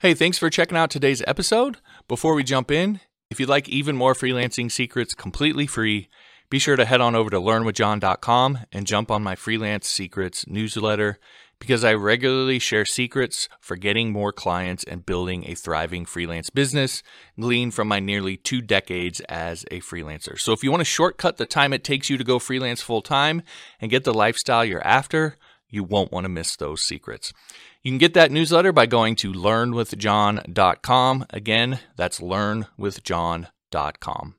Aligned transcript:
Hey, 0.00 0.14
thanks 0.14 0.38
for 0.38 0.48
checking 0.48 0.78
out 0.78 0.90
today's 0.90 1.24
episode. 1.26 1.78
Before 2.06 2.34
we 2.34 2.44
jump 2.44 2.70
in, 2.70 3.00
if 3.30 3.40
you'd 3.40 3.48
like 3.48 3.68
even 3.68 3.96
more 3.96 4.14
freelancing 4.14 4.70
secrets 4.70 5.12
completely 5.12 5.66
free, 5.66 6.08
be 6.48 6.60
sure 6.60 6.76
to 6.76 6.84
head 6.84 7.00
on 7.00 7.16
over 7.16 7.30
to 7.30 7.40
learnwithjohn.com 7.40 8.60
and 8.70 8.86
jump 8.86 9.10
on 9.10 9.24
my 9.24 9.34
freelance 9.34 9.88
secrets 9.88 10.46
newsletter 10.46 11.18
because 11.58 11.82
I 11.82 11.94
regularly 11.94 12.60
share 12.60 12.84
secrets 12.84 13.48
for 13.60 13.74
getting 13.74 14.12
more 14.12 14.30
clients 14.30 14.84
and 14.84 15.04
building 15.04 15.42
a 15.48 15.56
thriving 15.56 16.06
freelance 16.06 16.48
business, 16.48 17.02
gleaned 17.36 17.74
from 17.74 17.88
my 17.88 17.98
nearly 17.98 18.36
two 18.36 18.62
decades 18.62 19.18
as 19.28 19.64
a 19.72 19.80
freelancer. 19.80 20.38
So 20.38 20.52
if 20.52 20.62
you 20.62 20.70
want 20.70 20.82
to 20.82 20.84
shortcut 20.84 21.38
the 21.38 21.44
time 21.44 21.72
it 21.72 21.82
takes 21.82 22.08
you 22.08 22.16
to 22.18 22.22
go 22.22 22.38
freelance 22.38 22.82
full 22.82 23.02
time 23.02 23.42
and 23.80 23.90
get 23.90 24.04
the 24.04 24.14
lifestyle 24.14 24.64
you're 24.64 24.86
after, 24.86 25.38
you 25.68 25.82
won't 25.82 26.12
want 26.12 26.24
to 26.24 26.28
miss 26.28 26.56
those 26.56 26.82
secrets. 26.82 27.32
You 27.82 27.92
can 27.92 27.98
get 27.98 28.14
that 28.14 28.32
newsletter 28.32 28.72
by 28.72 28.86
going 28.86 29.14
to 29.16 29.32
learnwithjohn.com. 29.32 31.26
Again, 31.30 31.80
that's 31.96 32.20
learnwithjohn.com. 32.20 34.34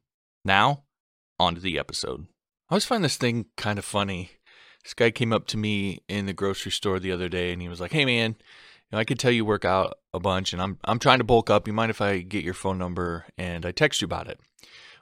Now, 0.46 0.84
on 1.40 1.56
to 1.56 1.62
the 1.62 1.80
episode. 1.80 2.28
I 2.70 2.74
always 2.74 2.86
find 2.86 3.04
this 3.04 3.18
thing 3.18 3.48
kind 3.58 3.80
of 3.80 3.86
funny. 3.86 4.32
This 4.84 4.94
guy 4.94 5.12
came 5.12 5.34
up 5.34 5.48
to 5.48 5.58
me 5.58 6.00
in 6.08 6.26
the 6.26 6.34
grocery 6.34 6.72
store 6.72 7.00
the 7.00 7.12
other 7.12 7.30
day 7.30 7.52
and 7.52 7.62
he 7.62 7.70
was 7.70 7.80
like, 7.80 7.92
"Hey 7.92 8.06
man, 8.06 8.32
you 8.32 8.38
know, 8.92 9.00
I 9.00 9.06
could 9.06 9.20
tell 9.20 9.32
you 9.32 9.46
work 9.46 9.66
out 9.66 9.98
a 10.14 10.20
bunch 10.20 10.54
and 10.54 10.62
I'm 10.62 10.78
I'm 10.84 11.00
trying 11.00 11.20
to 11.20 11.24
bulk 11.24 11.50
up. 11.50 11.68
You 11.68 11.74
mind 11.74 11.90
if 11.90 12.02
I 12.02 12.20
get 12.20 12.44
your 12.44 12.54
phone 12.54 12.78
number 12.78 13.26
and 13.38 13.66
I 13.66 13.72
text 13.72 14.02
you 14.02 14.06
about 14.06 14.28
it?" 14.28 14.40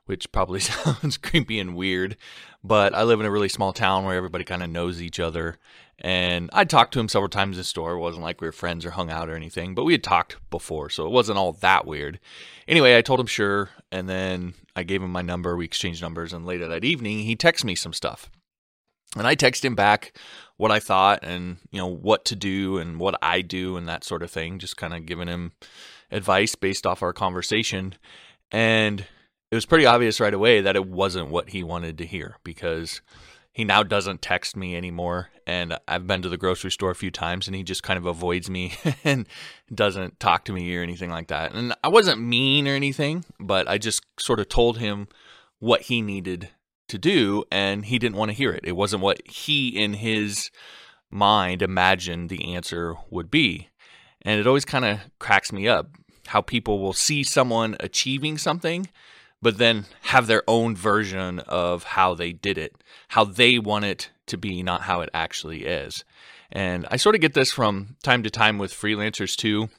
Which 0.08 0.32
probably 0.32 0.60
sounds 0.62 1.18
creepy 1.18 1.60
and 1.60 1.76
weird, 1.76 2.18
but 2.64 2.94
I 2.94 3.04
live 3.04 3.20
in 3.20 3.26
a 3.26 3.32
really 3.32 3.50
small 3.50 3.72
town 3.72 4.04
where 4.04 4.18
everybody 4.18 4.44
kind 4.44 4.64
of 4.64 4.70
knows 4.70 5.02
each 5.02 5.20
other 5.20 5.60
and 6.00 6.50
I 6.54 6.64
talked 6.64 6.94
to 6.94 7.00
him 7.00 7.10
several 7.10 7.30
times 7.30 7.58
in 7.58 7.62
the 7.62 7.64
store. 7.64 7.94
It 7.94 8.00
wasn't 8.00 8.24
like 8.24 8.40
we 8.40 8.48
were 8.48 8.52
friends 8.52 8.86
or 8.86 8.92
hung 8.92 9.10
out 9.10 9.30
or 9.30 9.36
anything, 9.36 9.74
but 9.74 9.84
we 9.84 9.94
had 9.94 10.04
talked 10.04 10.38
before, 10.52 10.90
so 10.90 11.06
it 11.06 11.12
wasn't 11.12 11.40
all 11.40 11.54
that 11.54 11.88
weird. 11.88 12.20
Anyway, 12.68 12.96
I 12.96 13.02
told 13.02 13.20
him 13.20 13.26
sure, 13.26 13.70
and 13.92 14.08
then 14.08 14.54
I 14.76 14.84
gave 14.84 15.02
him 15.02 15.12
my 15.12 15.24
number. 15.24 15.56
We 15.56 15.66
exchanged 15.66 16.04
numbers, 16.04 16.34
and 16.34 16.46
later 16.46 16.68
that 16.68 16.84
evening, 16.84 17.20
he 17.20 17.36
texted 17.36 17.64
me 17.64 17.74
some 17.74 17.94
stuff. 17.94 18.30
And 19.18 19.26
I 19.26 19.36
texted 19.36 19.66
him 19.66 19.76
back 19.76 20.16
what 20.58 20.72
I 20.72 20.80
thought 20.80 21.24
and, 21.24 21.58
you 21.72 21.80
know, 21.80 21.88
what 21.88 22.26
to 22.26 22.36
do 22.36 22.78
and 22.78 23.00
what 23.00 23.18
I 23.22 23.42
do 23.42 23.76
and 23.76 23.88
that 23.88 24.04
sort 24.04 24.22
of 24.22 24.30
thing, 24.30 24.60
just 24.60 24.78
kind 24.78 24.94
of 24.94 25.06
giving 25.06 25.28
him 25.28 25.54
advice 26.12 26.54
based 26.54 26.86
off 26.86 27.02
our 27.02 27.14
conversation. 27.14 27.96
And 28.52 29.08
it 29.52 29.56
was 29.56 29.66
pretty 29.66 29.86
obvious 29.86 30.20
right 30.20 30.34
away 30.34 30.62
that 30.62 30.76
it 30.76 30.88
wasn't 30.88 31.30
what 31.30 31.50
he 31.50 31.64
wanted 31.64 31.98
to 31.98 32.06
hear 32.06 32.38
because 32.44 33.02
he 33.52 33.64
now 33.64 33.82
doesn't 33.82 34.22
text 34.22 34.56
me 34.56 34.76
anymore. 34.76 35.30
And 35.46 35.78
i've 35.88 36.06
been 36.06 36.22
to 36.22 36.30
the 36.30 36.38
grocery 36.38 36.72
store 36.72 36.92
a 36.92 36.96
few 36.96 37.12
times 37.12 37.48
and 37.48 37.56
he 37.56 37.64
just 37.64 37.84
kind 37.84 37.98
of 37.98 38.06
avoids 38.06 38.50
me 38.50 38.74
and 39.04 39.28
doesn't 39.74 40.20
talk 40.20 40.46
to 40.46 40.54
me 40.54 40.76
or 40.76 40.84
anything 40.84 41.10
like 41.10 41.28
that. 41.28 41.54
And 41.54 41.74
i 41.84 41.88
wasn't 41.88 42.22
mean 42.22 42.68
or 42.68 42.76
anything 42.76 43.24
but 43.40 43.68
i 43.68 43.78
just 43.78 44.06
sort 44.20 44.40
of 44.40 44.50
told 44.50 44.78
him 44.78 45.08
what 45.60 45.84
he 45.84 46.02
needed 46.02 46.50
to 46.90 46.98
do 46.98 47.44
and 47.52 47.86
he 47.86 48.00
didn't 48.00 48.18
want 48.18 48.30
to 48.32 48.38
hear 48.38 48.52
it. 48.52 48.62
It 48.64 48.74
wasn't 48.74 49.02
what 49.02 49.26
he 49.28 49.70
in 49.70 49.94
his 49.94 50.52
mind 51.10 51.62
imagined 51.62 52.30
the 52.30 52.54
answer 52.54 52.96
would 53.10 53.32
be. 53.32 53.70
And 54.22 54.40
it 54.40 54.48
always 54.48 54.66
kind 54.66 54.86
of 54.86 55.00
cracks 55.20 55.52
me 55.52 55.68
up 55.68 55.90
how 56.28 56.42
people 56.42 56.80
will 56.80 56.94
see 56.94 57.24
someone 57.24 57.78
achieving 57.80 58.38
something 58.38 58.88
but 59.42 59.58
then 59.58 59.86
have 60.02 60.28
their 60.28 60.44
own 60.48 60.76
version 60.76 61.40
of 61.40 61.84
how 61.84 62.14
they 62.14 62.34
did 62.34 62.58
it, 62.58 62.76
how 63.10 63.24
they 63.24 63.60
want 63.60 63.86
it 63.86 64.10
to 64.28 64.38
be, 64.38 64.64
not 64.64 64.82
how 64.82 65.02
it 65.02 65.10
actually 65.14 65.66
is. 65.66 66.04
And 66.52 66.88
I 66.90 66.98
sort 66.98 67.16
of 67.16 67.22
get 67.22 67.34
this 67.34 67.52
from 67.52 67.98
time 68.04 68.24
to 68.24 68.30
time 68.30 68.58
with 68.58 68.74
freelancers 68.74 69.36
too. 69.36 69.70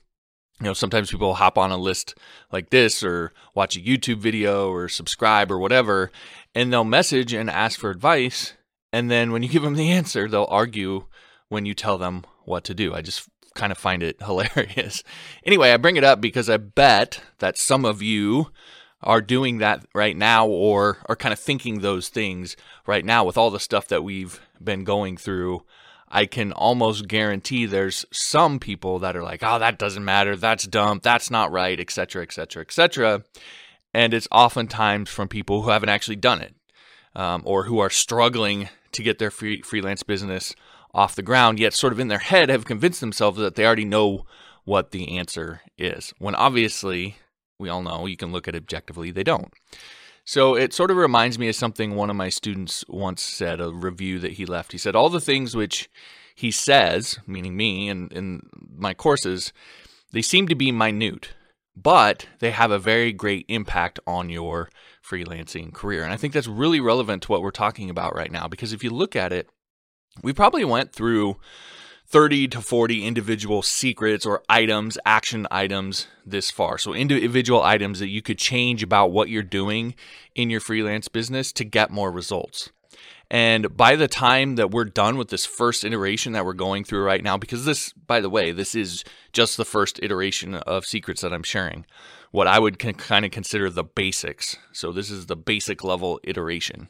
You 0.61 0.65
know, 0.67 0.73
sometimes 0.73 1.11
people 1.11 1.35
hop 1.35 1.57
on 1.57 1.71
a 1.71 1.77
list 1.77 2.17
like 2.53 2.71
this 2.71 3.03
or 3.03 3.33
watch 3.55 3.77
a 3.77 3.81
YouTube 3.81 4.19
video 4.19 4.71
or 4.71 4.89
subscribe 4.89 5.53
or 5.53 5.59
whatever, 5.59 6.11
and 6.55 6.73
they'll 6.73 6.85
message 6.85 7.33
and 7.33 7.49
ask 7.49 7.79
for 7.79 7.91
advice. 7.91 8.55
And 8.93 9.11
then 9.11 9.31
when 9.31 9.43
you 9.43 9.49
give 9.49 9.63
them 9.63 9.77
the 9.77 9.91
answer, 9.91 10.29
they'll 10.29 10.49
argue 10.51 11.07
when 11.49 11.65
you 11.65 11.75
tell 11.75 11.97
them 11.97 12.25
what 12.45 12.65
to 12.65 12.75
do. 12.75 12.93
I 12.93 13.03
just 13.03 13.29
kind 13.55 13.71
of 13.71 13.79
find 13.79 14.03
it 14.03 14.17
hilarious. 14.23 15.03
Anyway, 15.45 15.71
I 15.71 15.77
bring 15.77 15.97
it 15.97 16.05
up 16.05 16.21
because 16.21 16.51
I 16.51 16.57
bet 16.57 17.21
that 17.39 17.57
some 17.57 17.85
of 17.85 18.03
you 18.03 18.51
are 19.03 19.21
doing 19.21 19.59
that 19.59 19.85
right 19.95 20.17
now 20.17 20.47
or 20.47 20.99
are 21.07 21.17
kind 21.17 21.33
of 21.33 21.39
thinking 21.39 21.81
those 21.81 22.09
things 22.09 22.57
right 22.87 23.05
now 23.05 23.25
with 23.25 23.39
all 23.39 23.51
the 23.51 23.61
stuff 23.61 23.89
that 23.89 24.03
we've 24.03 24.41
been 24.63 24.85
going 24.85 25.17
through 25.17 25.63
i 26.09 26.27
can 26.27 26.53
almost 26.53 27.07
guarantee 27.07 27.65
there's 27.65 28.05
some 28.11 28.59
people 28.59 28.99
that 28.99 29.17
are 29.17 29.23
like 29.23 29.43
oh 29.43 29.59
that 29.59 29.79
doesn't 29.79 30.05
matter. 30.05 30.37
That's 30.37 30.67
dumb. 30.67 31.01
That's 31.03 31.31
not 31.31 31.53
right 31.53 31.79
etc 31.79 32.23
etc 32.23 32.63
etc 32.63 33.25
and 33.95 34.13
it's 34.13 34.29
oftentimes 34.31 35.09
from 35.09 35.29
people 35.29 35.63
who 35.63 35.71
haven't 35.71 35.89
actually 35.89 36.17
done 36.17 36.43
it 36.43 36.55
um, 37.15 37.43
or 37.45 37.65
who 37.65 37.79
are 37.79 37.91
struggling 37.91 38.69
to 38.93 39.03
get 39.03 39.19
their 39.19 39.31
free, 39.31 39.63
freelance 39.63 40.03
business 40.03 40.55
off 40.95 41.15
the 41.15 41.23
ground 41.23 41.59
yet 41.59 41.75
sort 41.75 41.93
of 41.93 42.01
in 42.01 42.09
their 42.09 42.19
head 42.19 42.49
have 42.49 42.65
convinced 42.65 43.01
themselves 43.01 43.39
that 43.39 43.55
they 43.55 43.67
already 43.67 43.85
know 43.85 44.27
what 44.65 44.91
the 44.91 45.17
answer 45.17 45.63
is. 45.77 46.13
When 46.19 46.35
obviously 46.35 47.17
we 47.59 47.69
all 47.69 47.83
know 47.83 48.07
you 48.07 48.17
can 48.17 48.33
look 48.33 48.49
at 48.49 48.55
objectively, 48.55 49.11
they 49.11 49.25
don't. 49.25 49.53
So 50.25 50.55
it 50.55 50.75
sort 50.75 50.91
of 50.91 50.99
reminds 50.99 51.39
me 51.39 51.49
of 51.49 51.57
something 51.57 51.95
one 51.95 52.11
of 52.11 52.17
my 52.17 52.29
students 52.29 52.85
once 52.87 53.23
said, 53.23 53.61
a 53.61 53.71
review 53.73 54.19
that 54.19 54.33
he 54.33 54.45
left. 54.45 54.73
He 54.73 54.79
said, 54.79 54.95
All 54.95 55.09
the 55.09 55.21
things 55.21 55.57
which 55.57 55.89
he 56.35 56.51
says, 56.51 57.19
meaning 57.27 57.57
me 57.57 57.89
and 57.89 58.13
in 58.13 58.49
my 58.77 58.95
courses, 58.95 59.53
they 60.13 60.23
seem 60.23 60.47
to 60.49 60.55
be 60.55 60.71
minute, 60.71 61.31
but 61.75 62.27
they 62.41 62.51
have 62.51 62.71
a 62.71 62.79
very 62.79 63.13
great 63.13 63.47
impact 63.49 63.99
on 64.07 64.29
your 64.29 64.69
freelancing 65.03 65.73
career. 65.73 66.03
And 66.03 66.13
I 66.13 66.17
think 66.17 66.35
that's 66.35 66.47
really 66.47 66.81
relevant 66.81 67.23
to 67.23 67.33
what 67.33 67.43
we're 67.43 67.51
talking 67.51 67.89
about 67.89 68.15
right 68.15 68.31
now 68.31 68.49
because 68.49 68.73
if 68.73 68.85
you 68.85 68.91
look 68.91 69.17
at 69.17 69.33
it, 69.33 69.49
we 70.23 70.33
probably 70.33 70.65
went 70.65 70.93
through 70.93 71.37
30 72.11 72.49
to 72.49 72.63
40 72.63 73.05
individual 73.05 73.61
secrets 73.61 74.25
or 74.25 74.43
items, 74.49 74.97
action 75.05 75.47
items 75.51 76.07
this 76.25 76.51
far. 76.51 76.79
So, 76.79 76.95
individual 76.95 77.63
items 77.63 77.99
that 77.99 78.09
you 78.09 78.23
could 78.23 78.39
change 78.39 78.83
about 78.83 79.11
what 79.11 79.29
you're 79.29 79.43
doing 79.43 79.95
in 80.35 80.49
your 80.49 80.61
freelance 80.61 81.09
business 81.09 81.53
to 81.53 81.65
get 81.65 81.91
more 81.91 82.11
results. 82.11 82.71
And 83.31 83.77
by 83.77 83.95
the 83.97 84.09
time 84.09 84.57
that 84.57 84.71
we're 84.71 84.85
done 84.85 85.19
with 85.19 85.29
this 85.29 85.45
first 85.45 85.85
iteration 85.85 86.33
that 86.33 86.47
we're 86.47 86.55
going 86.55 86.85
through 86.85 87.05
right 87.05 87.23
now, 87.23 87.37
because 87.37 87.65
this, 87.65 87.93
by 87.93 88.21
the 88.21 88.31
way, 88.31 88.53
this 88.53 88.75
is 88.75 89.05
just 89.33 89.57
the 89.57 89.67
first 89.67 90.01
iteration 90.03 90.55
of 90.55 90.87
secrets 90.87 91.21
that 91.21 91.33
I'm 91.33 91.43
sharing 91.43 91.85
what 92.31 92.47
I 92.47 92.59
would 92.59 92.79
kind 92.79 93.25
of 93.25 93.31
consider 93.31 93.71
the 93.71 93.85
basics. 93.85 94.57
So 94.73 94.93
this 94.93 95.11
is 95.11 95.27
the 95.27 95.37
basic 95.37 95.83
level 95.83 96.21
iteration. 96.25 96.89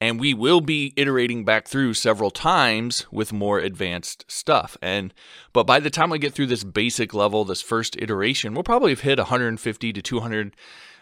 And 0.00 0.18
we 0.18 0.34
will 0.34 0.60
be 0.60 0.92
iterating 0.96 1.44
back 1.44 1.68
through 1.68 1.94
several 1.94 2.30
times 2.30 3.06
with 3.12 3.32
more 3.32 3.58
advanced 3.58 4.24
stuff. 4.28 4.76
And 4.82 5.14
but 5.52 5.66
by 5.66 5.80
the 5.80 5.90
time 5.90 6.10
we 6.10 6.18
get 6.18 6.34
through 6.34 6.46
this 6.46 6.64
basic 6.64 7.14
level, 7.14 7.44
this 7.44 7.62
first 7.62 7.96
iteration, 7.96 8.54
we'll 8.54 8.62
probably 8.64 8.90
have 8.90 9.00
hit 9.00 9.18
150 9.18 9.92
to 9.92 10.02
200 10.02 10.56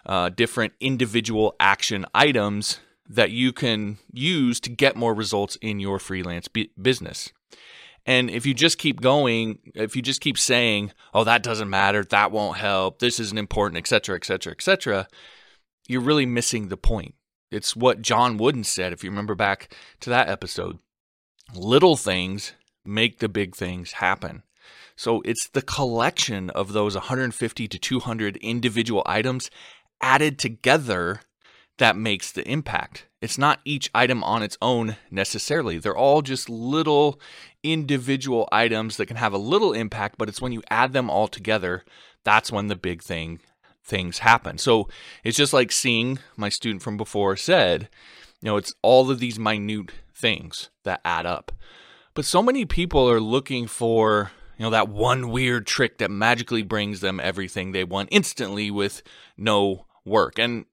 uh, 0.04 0.28
different 0.30 0.74
individual 0.80 1.54
action 1.58 2.04
items 2.14 2.80
that 3.08 3.30
you 3.30 3.52
can 3.52 3.98
use 4.12 4.60
to 4.60 4.70
get 4.70 4.96
more 4.96 5.14
results 5.14 5.56
in 5.56 5.80
your 5.80 5.98
freelance 5.98 6.48
business. 6.80 7.32
And 8.04 8.30
if 8.30 8.46
you 8.46 8.54
just 8.54 8.78
keep 8.78 9.00
going, 9.00 9.58
if 9.74 9.94
you 9.94 10.02
just 10.02 10.20
keep 10.20 10.38
saying, 10.38 10.92
"Oh, 11.12 11.24
that 11.24 11.42
doesn't 11.42 11.68
matter, 11.68 12.04
that 12.04 12.32
won't 12.32 12.56
help, 12.56 13.00
this 13.00 13.20
isn't 13.20 13.38
important, 13.38 13.78
etc., 13.78 14.16
etc., 14.16 14.52
etc., 14.52 15.08
you're 15.88 16.00
really 16.00 16.26
missing 16.26 16.68
the 16.68 16.76
point. 16.76 17.14
It's 17.50 17.74
what 17.74 18.02
John 18.02 18.36
Wooden 18.36 18.64
said, 18.64 18.92
if 18.92 19.02
you 19.02 19.10
remember 19.10 19.34
back 19.34 19.74
to 20.00 20.10
that 20.10 20.28
episode. 20.28 20.78
Little 21.54 21.96
things 21.96 22.52
make 22.84 23.18
the 23.18 23.28
big 23.28 23.56
things 23.56 23.92
happen. 23.92 24.42
So 24.96 25.22
it's 25.24 25.48
the 25.48 25.62
collection 25.62 26.50
of 26.50 26.72
those 26.72 26.94
150 26.94 27.68
to 27.68 27.78
200 27.78 28.36
individual 28.38 29.02
items 29.06 29.50
added 30.02 30.38
together 30.38 31.20
that 31.78 31.96
makes 31.96 32.30
the 32.30 32.48
impact. 32.48 33.06
It's 33.20 33.38
not 33.38 33.60
each 33.64 33.90
item 33.94 34.22
on 34.22 34.42
its 34.42 34.58
own 34.62 34.96
necessarily. 35.10 35.78
They're 35.78 35.96
all 35.96 36.22
just 36.22 36.48
little 36.48 37.20
individual 37.62 38.48
items 38.52 38.96
that 38.96 39.06
can 39.06 39.16
have 39.16 39.32
a 39.32 39.38
little 39.38 39.72
impact, 39.72 40.16
but 40.18 40.28
it's 40.28 40.40
when 40.40 40.52
you 40.52 40.62
add 40.70 40.92
them 40.92 41.10
all 41.10 41.26
together 41.26 41.84
that's 42.28 42.52
when 42.52 42.66
the 42.66 42.76
big 42.76 43.02
thing 43.02 43.40
things 43.82 44.18
happen. 44.18 44.58
So 44.58 44.88
it's 45.24 45.36
just 45.36 45.54
like 45.54 45.72
seeing 45.72 46.18
my 46.36 46.50
student 46.50 46.82
from 46.82 46.98
before 46.98 47.36
said, 47.36 47.88
you 48.42 48.46
know, 48.46 48.58
it's 48.58 48.74
all 48.82 49.10
of 49.10 49.18
these 49.18 49.38
minute 49.38 49.92
things 50.14 50.68
that 50.84 51.00
add 51.06 51.24
up. 51.24 51.52
But 52.12 52.26
so 52.26 52.42
many 52.42 52.66
people 52.66 53.08
are 53.08 53.20
looking 53.20 53.66
for, 53.66 54.30
you 54.58 54.64
know, 54.64 54.70
that 54.70 54.90
one 54.90 55.30
weird 55.30 55.66
trick 55.66 55.96
that 55.98 56.10
magically 56.10 56.62
brings 56.62 57.00
them 57.00 57.18
everything 57.18 57.72
they 57.72 57.84
want 57.84 58.10
instantly 58.12 58.70
with 58.70 59.02
no 59.38 59.86
work. 60.04 60.38
And 60.38 60.66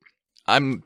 I'm 0.48 0.84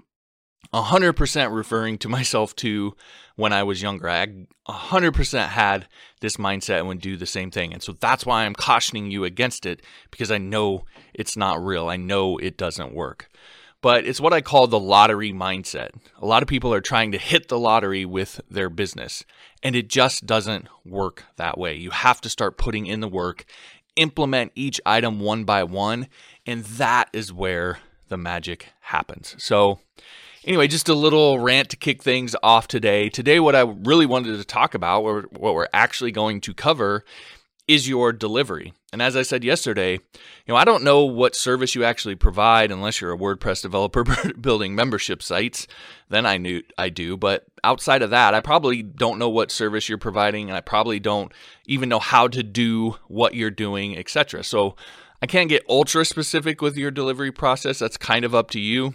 100% 0.73 1.53
referring 1.53 1.97
to 1.99 2.09
myself 2.09 2.55
to 2.57 2.95
when 3.35 3.53
I 3.53 3.63
was 3.63 3.81
younger. 3.81 4.09
I 4.09 4.27
100% 4.67 5.47
had 5.47 5.87
this 6.21 6.37
mindset 6.37 6.79
and 6.79 6.87
would 6.87 7.01
do 7.01 7.17
the 7.17 7.25
same 7.25 7.51
thing. 7.51 7.73
And 7.73 7.81
so 7.81 7.93
that's 7.93 8.25
why 8.25 8.43
I'm 8.43 8.53
cautioning 8.53 9.09
you 9.09 9.23
against 9.23 9.65
it 9.65 9.81
because 10.11 10.29
I 10.29 10.37
know 10.37 10.85
it's 11.13 11.37
not 11.37 11.63
real. 11.63 11.87
I 11.87 11.97
know 11.97 12.37
it 12.37 12.57
doesn't 12.57 12.93
work. 12.93 13.29
But 13.81 14.05
it's 14.05 14.19
what 14.19 14.33
I 14.33 14.41
call 14.41 14.67
the 14.67 14.79
lottery 14.79 15.31
mindset. 15.31 15.91
A 16.17 16.25
lot 16.25 16.43
of 16.43 16.49
people 16.49 16.73
are 16.73 16.81
trying 16.81 17.13
to 17.13 17.17
hit 17.17 17.47
the 17.47 17.57
lottery 17.57 18.03
with 18.03 18.41
their 18.49 18.69
business, 18.69 19.23
and 19.63 19.73
it 19.73 19.87
just 19.87 20.25
doesn't 20.25 20.67
work 20.85 21.23
that 21.37 21.57
way. 21.57 21.75
You 21.75 21.91
have 21.91 22.19
to 22.21 22.29
start 22.29 22.57
putting 22.57 22.87
in 22.87 22.99
the 22.99 23.07
work, 23.07 23.45
implement 23.95 24.51
each 24.53 24.81
item 24.85 25.21
one 25.21 25.45
by 25.45 25.63
one, 25.63 26.07
and 26.45 26.65
that 26.65 27.09
is 27.13 27.31
where 27.31 27.79
the 28.09 28.17
magic 28.17 28.67
happens. 28.81 29.35
So, 29.37 29.79
anyway, 30.43 30.67
just 30.67 30.89
a 30.89 30.93
little 30.93 31.39
rant 31.39 31.69
to 31.69 31.77
kick 31.77 32.03
things 32.03 32.35
off 32.41 32.67
today. 32.67 33.09
Today, 33.09 33.39
what 33.39 33.55
I 33.55 33.61
really 33.61 34.05
wanted 34.05 34.37
to 34.37 34.43
talk 34.43 34.73
about, 34.73 35.01
or 35.01 35.23
what 35.31 35.55
we're 35.55 35.67
actually 35.73 36.11
going 36.11 36.41
to 36.41 36.53
cover, 36.53 37.03
is 37.67 37.87
your 37.87 38.11
delivery. 38.11 38.73
And 38.91 38.99
as 38.99 39.15
I 39.15 39.21
said 39.21 39.43
yesterday, 39.43 39.93
you 39.93 39.99
know, 40.47 40.55
I 40.55 40.65
don't 40.65 40.83
know 40.83 41.03
what 41.03 41.35
service 41.35 41.75
you 41.75 41.83
actually 41.83 42.15
provide 42.15 42.71
unless 42.71 42.99
you're 42.99 43.13
a 43.13 43.17
WordPress 43.17 43.61
developer 43.61 44.03
building 44.41 44.73
membership 44.73 45.21
sites. 45.21 45.67
Then 46.09 46.25
I 46.25 46.37
knew 46.37 46.63
I 46.79 46.89
do, 46.89 47.15
but 47.15 47.45
outside 47.63 48.01
of 48.01 48.09
that, 48.09 48.33
I 48.33 48.41
probably 48.41 48.81
don't 48.81 49.19
know 49.19 49.29
what 49.29 49.51
service 49.51 49.87
you're 49.87 49.99
providing 49.99 50.49
and 50.49 50.57
I 50.57 50.61
probably 50.61 50.99
don't 50.99 51.31
even 51.67 51.89
know 51.89 51.99
how 51.99 52.27
to 52.27 52.41
do 52.41 52.95
what 53.07 53.35
you're 53.35 53.51
doing, 53.51 53.95
etc. 53.95 54.43
So, 54.43 54.75
I 55.21 55.27
can't 55.27 55.49
get 55.49 55.65
ultra 55.67 56.05
specific 56.05 56.61
with 56.61 56.77
your 56.77 56.91
delivery 56.91 57.31
process. 57.31 57.79
That's 57.79 57.97
kind 57.97 58.23
of 58.23 58.33
up 58.33 58.49
to 58.51 58.59
you. 58.59 58.93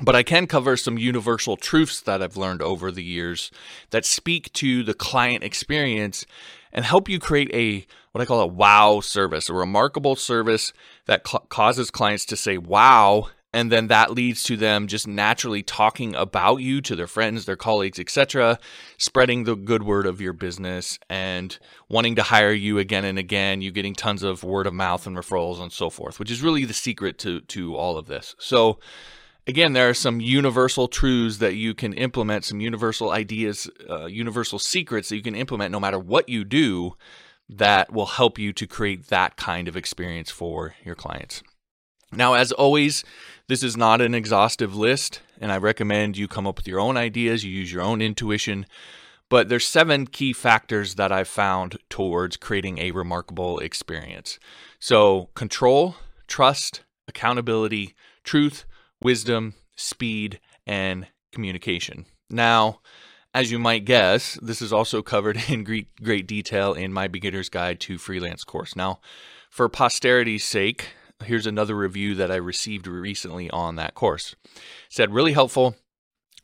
But 0.00 0.14
I 0.14 0.22
can 0.22 0.46
cover 0.46 0.76
some 0.76 0.96
universal 0.96 1.56
truths 1.56 2.00
that 2.02 2.22
I've 2.22 2.36
learned 2.36 2.62
over 2.62 2.92
the 2.92 3.02
years 3.02 3.50
that 3.90 4.04
speak 4.04 4.52
to 4.54 4.84
the 4.84 4.94
client 4.94 5.42
experience 5.42 6.24
and 6.72 6.84
help 6.84 7.08
you 7.08 7.18
create 7.18 7.52
a 7.52 7.86
what 8.12 8.22
I 8.22 8.24
call 8.24 8.40
a 8.40 8.46
wow 8.46 9.00
service, 9.00 9.48
a 9.48 9.54
remarkable 9.54 10.16
service 10.16 10.72
that 11.06 11.26
cl- 11.26 11.46
causes 11.48 11.90
clients 11.90 12.24
to 12.26 12.36
say 12.36 12.58
wow 12.58 13.28
and 13.52 13.72
then 13.72 13.86
that 13.86 14.10
leads 14.10 14.42
to 14.44 14.56
them 14.56 14.86
just 14.86 15.06
naturally 15.06 15.62
talking 15.62 16.14
about 16.14 16.56
you 16.56 16.82
to 16.82 16.94
their 16.94 17.06
friends, 17.06 17.46
their 17.46 17.56
colleagues, 17.56 17.98
etc., 17.98 18.58
spreading 18.98 19.44
the 19.44 19.56
good 19.56 19.82
word 19.82 20.06
of 20.06 20.20
your 20.20 20.34
business 20.34 20.98
and 21.08 21.58
wanting 21.88 22.16
to 22.16 22.22
hire 22.22 22.52
you 22.52 22.78
again 22.78 23.06
and 23.06 23.18
again, 23.18 23.62
you 23.62 23.70
getting 23.70 23.94
tons 23.94 24.22
of 24.22 24.44
word 24.44 24.66
of 24.66 24.74
mouth 24.74 25.06
and 25.06 25.16
referrals 25.16 25.60
and 25.60 25.72
so 25.72 25.88
forth, 25.88 26.18
which 26.20 26.30
is 26.30 26.42
really 26.42 26.66
the 26.66 26.74
secret 26.74 27.18
to 27.18 27.40
to 27.40 27.74
all 27.74 27.96
of 27.96 28.06
this. 28.06 28.34
So 28.38 28.78
again, 29.48 29.72
there 29.72 29.88
are 29.88 29.94
some 29.94 30.20
universal 30.20 30.86
truths 30.86 31.38
that 31.38 31.54
you 31.54 31.74
can 31.74 31.94
implement, 31.94 32.44
some 32.44 32.60
universal 32.60 33.10
ideas, 33.10 33.68
uh, 33.88 34.04
universal 34.04 34.58
secrets 34.58 35.08
that 35.08 35.16
you 35.16 35.22
can 35.22 35.34
implement 35.34 35.72
no 35.72 35.80
matter 35.80 35.98
what 35.98 36.28
you 36.28 36.44
do 36.44 36.94
that 37.48 37.90
will 37.90 38.06
help 38.06 38.38
you 38.38 38.52
to 38.52 38.66
create 38.66 39.06
that 39.06 39.36
kind 39.36 39.66
of 39.66 39.76
experience 39.76 40.30
for 40.30 40.74
your 40.84 40.94
clients. 40.94 41.42
Now, 42.12 42.34
as 42.34 42.52
always, 42.52 43.04
this 43.48 43.62
is 43.62 43.76
not 43.76 44.02
an 44.02 44.14
exhaustive 44.14 44.76
list, 44.76 45.20
and 45.40 45.50
I 45.50 45.56
recommend 45.56 46.16
you 46.16 46.28
come 46.28 46.46
up 46.46 46.58
with 46.58 46.68
your 46.68 46.80
own 46.80 46.96
ideas, 46.96 47.44
you 47.44 47.50
use 47.50 47.72
your 47.72 47.82
own 47.82 48.02
intuition. 48.02 48.66
But 49.30 49.48
there's 49.48 49.66
seven 49.66 50.06
key 50.06 50.32
factors 50.32 50.94
that 50.94 51.12
I've 51.12 51.28
found 51.28 51.78
towards 51.90 52.38
creating 52.38 52.78
a 52.78 52.92
remarkable 52.92 53.58
experience. 53.58 54.38
So, 54.78 55.28
control, 55.34 55.96
trust, 56.26 56.82
accountability, 57.06 57.94
truth, 58.24 58.64
wisdom, 59.02 59.54
speed, 59.76 60.40
and 60.66 61.06
communication. 61.32 62.06
Now, 62.30 62.80
as 63.34 63.50
you 63.52 63.58
might 63.58 63.84
guess, 63.84 64.38
this 64.42 64.62
is 64.62 64.72
also 64.72 65.02
covered 65.02 65.42
in 65.48 65.64
great, 65.64 65.88
great 66.02 66.26
detail 66.26 66.72
in 66.74 66.92
my 66.92 67.08
beginner's 67.08 67.48
guide 67.48 67.80
to 67.80 67.98
freelance 67.98 68.44
course. 68.44 68.74
Now, 68.76 69.00
for 69.50 69.68
posterity's 69.68 70.44
sake, 70.44 70.90
here's 71.24 71.46
another 71.46 71.74
review 71.74 72.14
that 72.16 72.30
I 72.30 72.36
received 72.36 72.86
recently 72.86 73.50
on 73.50 73.76
that 73.76 73.94
course. 73.94 74.34
It 74.44 74.60
said 74.90 75.12
really 75.12 75.32
helpful. 75.32 75.76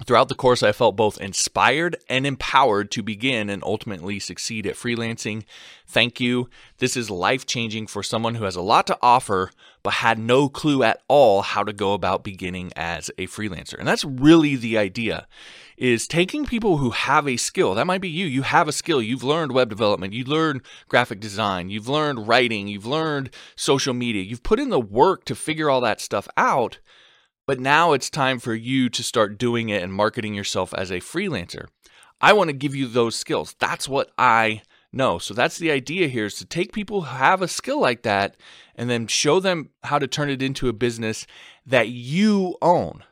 Throughout 0.05 0.29
the 0.29 0.35
course, 0.35 0.65
I 0.65 0.73
felt 0.73 0.97
both 0.97 1.21
inspired 1.21 1.97
and 2.09 2.27
empowered 2.27 2.91
to 2.91 3.03
begin 3.03 3.49
and 3.49 3.63
ultimately 3.63 4.19
succeed 4.19 4.67
at 4.67 4.75
freelancing. 4.75 5.45
Thank 5.87 6.19
you. 6.19 6.51
This 6.79 6.97
is 6.97 7.11
life 7.11 7.47
changing 7.47 7.87
for 7.87 8.03
someone 8.03 8.35
who 8.35 8.45
has 8.45 8.57
a 8.57 8.61
lot 8.61 8.89
to 8.89 8.99
offer, 9.01 9.53
but 9.85 9.95
had 9.95 10.19
no 10.19 10.49
clue 10.49 10.83
at 10.83 11.01
all 11.07 11.43
how 11.43 11.63
to 11.63 11.73
go 11.73 11.93
about 11.93 12.25
beginning 12.25 12.73
as 12.75 13.09
a 13.19 13.29
freelancer. 13.29 13.79
And 13.79 13.87
that's 13.87 14.05
really 14.05 14.57
the 14.57 14.77
idea 14.77 15.29
is 15.77 16.09
taking 16.09 16.45
people 16.45 16.79
who 16.79 16.91
have 16.91 17.29
a 17.29 17.37
skill. 17.37 17.75
That 17.75 17.87
might 17.87 18.01
be 18.01 18.09
you. 18.09 18.27
You 18.27 18.43
have 18.43 18.69
a 18.69 18.73
skill. 18.73 19.01
You've 19.01 19.25
learned 19.25 19.53
web 19.53 19.69
development. 19.69 20.13
You've 20.13 20.29
learned 20.29 20.63
graphic 20.89 21.21
design. 21.21 21.71
You've 21.71 21.89
learned 21.89 22.29
writing. 22.29 22.69
You've 22.69 22.87
learned 22.87 23.31
social 23.57 23.95
media. 23.95 24.23
You've 24.23 24.43
put 24.43 24.61
in 24.61 24.71
the 24.71 24.81
work 24.81 25.25
to 25.27 25.35
figure 25.35 25.71
all 25.71 25.81
that 25.83 26.01
stuff 26.01 26.29
out 26.37 26.79
but 27.47 27.61
now 27.61 27.93
it's 27.93 28.11
time 28.11 28.39
for 28.39 28.55
you 28.55 28.89
to 28.89 29.03
start 29.03 29.39
doing 29.39 29.69
it 29.69 29.83
and 29.83 29.93
marketing 29.93 30.35
yourself 30.35 30.73
as 30.75 30.91
a 30.91 31.01
freelancer. 31.01 31.67
I 32.21 32.33
want 32.33 32.49
to 32.49 32.57
give 32.57 32.75
you 32.75 32.87
those 32.87 33.17
skills. 33.17 33.55
That's 33.59 33.89
what 33.89 34.11
I 34.17 34.63
know. 34.93 35.19
So 35.19 35.35
that's 35.35 35.59
the 35.59 35.71
idea 35.71 36.09
here 36.09 36.27
is 36.27 36.37
to 36.37 36.47
take 36.47 36.73
people 36.73 37.03
who 37.03 37.17
have 37.17 37.43
a 37.43 37.49
skill 37.49 37.81
like 37.81 38.03
that 38.03 38.37
and 38.75 38.89
then 38.89 39.07
show 39.07 39.41
them 39.41 39.71
how 39.83 39.99
to 39.99 40.07
turn 40.07 40.31
it 40.31 40.43
into 40.43 40.69
a 40.69 40.73
business 40.73 41.27
that 41.67 41.89
you 41.89 42.57
own. 42.63 43.03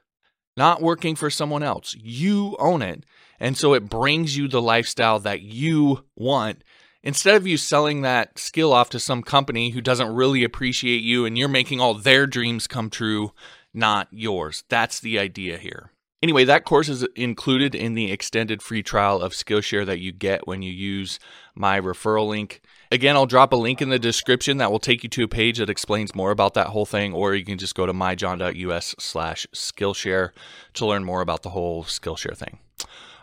Not 0.56 0.82
working 0.82 1.16
for 1.16 1.30
someone 1.30 1.62
else. 1.62 1.96
You 1.98 2.56
own 2.58 2.82
it. 2.82 3.04
And 3.40 3.56
so 3.56 3.74
it 3.74 3.88
brings 3.88 4.36
you 4.36 4.48
the 4.48 4.62
lifestyle 4.62 5.18
that 5.20 5.42
you 5.42 6.04
want 6.14 6.62
instead 7.02 7.34
of 7.34 7.46
you 7.46 7.56
selling 7.56 8.02
that 8.02 8.38
skill 8.38 8.72
off 8.72 8.90
to 8.90 9.00
some 9.00 9.22
company 9.22 9.70
who 9.70 9.80
doesn't 9.80 10.14
really 10.14 10.44
appreciate 10.44 11.02
you 11.02 11.24
and 11.24 11.36
you're 11.36 11.48
making 11.48 11.80
all 11.80 11.94
their 11.94 12.26
dreams 12.26 12.66
come 12.66 12.88
true 12.88 13.32
not 13.74 14.08
yours. 14.10 14.64
That's 14.68 15.00
the 15.00 15.18
idea 15.18 15.58
here. 15.58 15.92
Anyway, 16.22 16.44
that 16.44 16.64
course 16.64 16.88
is 16.88 17.02
included 17.16 17.74
in 17.74 17.94
the 17.94 18.12
extended 18.12 18.62
free 18.62 18.82
trial 18.82 19.20
of 19.20 19.32
Skillshare 19.32 19.84
that 19.84 19.98
you 19.98 20.12
get 20.12 20.46
when 20.46 20.62
you 20.62 20.70
use 20.70 21.18
my 21.56 21.80
referral 21.80 22.28
link. 22.28 22.60
Again, 22.92 23.16
I'll 23.16 23.26
drop 23.26 23.52
a 23.52 23.56
link 23.56 23.82
in 23.82 23.88
the 23.88 23.98
description 23.98 24.58
that 24.58 24.70
will 24.70 24.78
take 24.78 25.02
you 25.02 25.08
to 25.08 25.24
a 25.24 25.28
page 25.28 25.58
that 25.58 25.68
explains 25.68 26.14
more 26.14 26.30
about 26.30 26.54
that 26.54 26.68
whole 26.68 26.86
thing, 26.86 27.12
or 27.12 27.34
you 27.34 27.44
can 27.44 27.58
just 27.58 27.74
go 27.74 27.86
to 27.86 27.92
myjohn.us 27.92 28.94
slash 29.00 29.48
Skillshare 29.52 30.30
to 30.74 30.86
learn 30.86 31.02
more 31.02 31.22
about 31.22 31.42
the 31.42 31.50
whole 31.50 31.82
Skillshare 31.82 32.36
thing. 32.36 32.60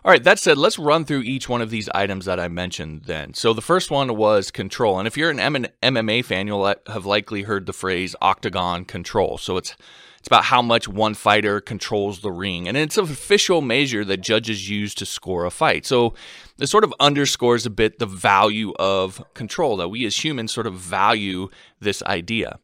All 0.04 0.12
right, 0.12 0.24
that 0.24 0.40
said, 0.40 0.58
let's 0.58 0.80
run 0.80 1.06
through 1.06 1.22
each 1.22 1.48
one 1.48 1.62
of 1.62 1.70
these 1.70 1.88
items 1.90 2.26
that 2.26 2.40
I 2.40 2.48
mentioned 2.50 3.04
then. 3.06 3.34
So 3.34 3.54
the 3.54 3.62
first 3.62 3.92
one 3.92 4.16
was 4.18 4.52
control. 4.52 4.98
And 4.98 5.08
if 5.08 5.16
you're 5.16 5.30
an 5.30 5.38
MMA 5.38 6.26
fan, 6.26 6.48
you'll 6.48 6.74
have 6.88 7.06
likely 7.06 7.44
heard 7.44 7.66
the 7.66 7.74
phrase 7.74 8.16
octagon 8.22 8.86
control. 8.86 9.38
So 9.38 9.58
it's 9.58 9.76
it's 10.20 10.28
about 10.28 10.44
how 10.46 10.62
much 10.62 10.88
one 10.88 11.14
fighter 11.14 11.62
controls 11.62 12.20
the 12.20 12.32
ring, 12.32 12.68
and 12.68 12.76
it's 12.76 12.98
an 12.98 13.06
official 13.06 13.62
measure 13.62 14.04
that 14.06 14.18
judges 14.18 14.70
use 14.70 14.94
to 14.96 15.06
score 15.06 15.46
a 15.46 15.52
fight. 15.52 15.86
So 15.86 16.14
this 16.58 16.70
sort 16.70 16.84
of 16.84 16.94
underscores 17.00 17.66
a 17.66 17.70
bit 17.70 18.00
the 18.00 18.06
value 18.06 18.74
of 18.78 19.24
control, 19.34 19.78
that 19.78 19.90
we 19.90 20.06
as 20.06 20.24
humans 20.24 20.52
sort 20.52 20.68
of 20.68 20.76
value 20.76 21.48
this 21.80 22.04
idea. 22.04 22.60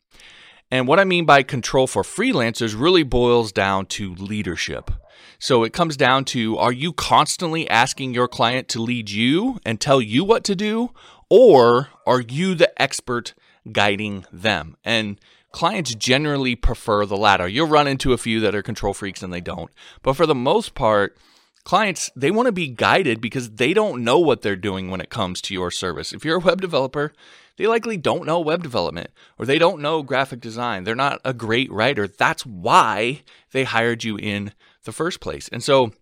And 0.70 0.88
what 0.88 1.00
I 1.00 1.06
mean 1.06 1.26
by 1.26 1.44
control 1.44 1.88
for 1.88 2.04
freelancers 2.04 2.80
really 2.80 3.04
boils 3.04 3.52
down 3.52 3.86
to 3.88 4.14
leadership. 4.16 4.92
So 5.40 5.64
it 5.64 5.74
comes 5.74 5.96
down 5.96 6.26
to 6.26 6.58
are 6.58 6.72
you 6.72 6.92
constantly 6.92 7.70
asking 7.70 8.14
your 8.14 8.28
client 8.28 8.68
to 8.70 8.82
lead 8.82 9.10
you 9.10 9.60
and 9.66 9.80
tell 9.80 10.02
you 10.02 10.24
what 10.24 10.44
to 10.46 10.56
do, 10.56 10.92
or 11.30 11.90
are 12.06 12.22
you 12.22 12.56
the 12.56 12.82
expert 12.82 13.34
guiding 13.72 14.26
them? 14.32 14.76
And 14.84 15.20
clients 15.56 15.96
generally 15.96 16.54
prefer 16.54 17.06
the 17.06 17.16
latter. 17.16 17.48
You'll 17.48 17.70
run 17.70 17.88
into 17.88 18.12
a 18.12 18.18
few 18.18 18.42
that 18.42 18.54
are 18.54 18.62
control 18.62 18.94
freaks 18.94 19.24
and 19.24 19.32
they 19.32 19.40
don't. 19.40 19.72
But 20.04 20.18
for 20.18 20.26
the 20.26 20.36
most 20.36 20.76
part, 20.76 21.18
clients 21.64 22.12
they 22.14 22.30
want 22.30 22.48
to 22.48 22.52
be 22.52 22.68
guided 22.68 23.22
because 23.22 23.52
they 23.52 23.74
don't 23.74 24.04
know 24.04 24.20
what 24.20 24.42
they're 24.42 24.58
doing 24.58 24.92
when 24.92 25.00
it 25.00 25.10
comes 25.10 25.40
to 25.44 25.54
your 25.54 25.72
service. 25.72 26.12
If 26.12 26.26
you're 26.26 26.40
a 26.40 26.42
web 26.42 26.60
developer, 26.60 27.14
they 27.56 27.68
likely 27.68 27.96
don't 27.96 28.26
know 28.26 28.42
web 28.42 28.64
development 28.64 29.12
or 29.40 29.46
they 29.46 29.58
don't 29.58 29.82
know 29.82 30.04
graphic 30.04 30.42
design. 30.42 30.84
They're 30.84 30.94
not 30.94 31.22
a 31.24 31.34
great 31.34 31.72
writer. 31.72 32.06
That's 32.06 32.46
why 32.46 33.22
they 33.54 33.64
hired 33.64 34.04
you 34.04 34.18
in 34.18 34.52
the 34.84 34.92
first 34.92 35.22
place. 35.22 35.48
And 35.48 35.64
so 35.64 35.94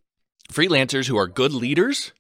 freelancers 0.52 1.08
who 1.08 1.18
are 1.18 1.28
good 1.28 1.54
leaders 1.54 2.12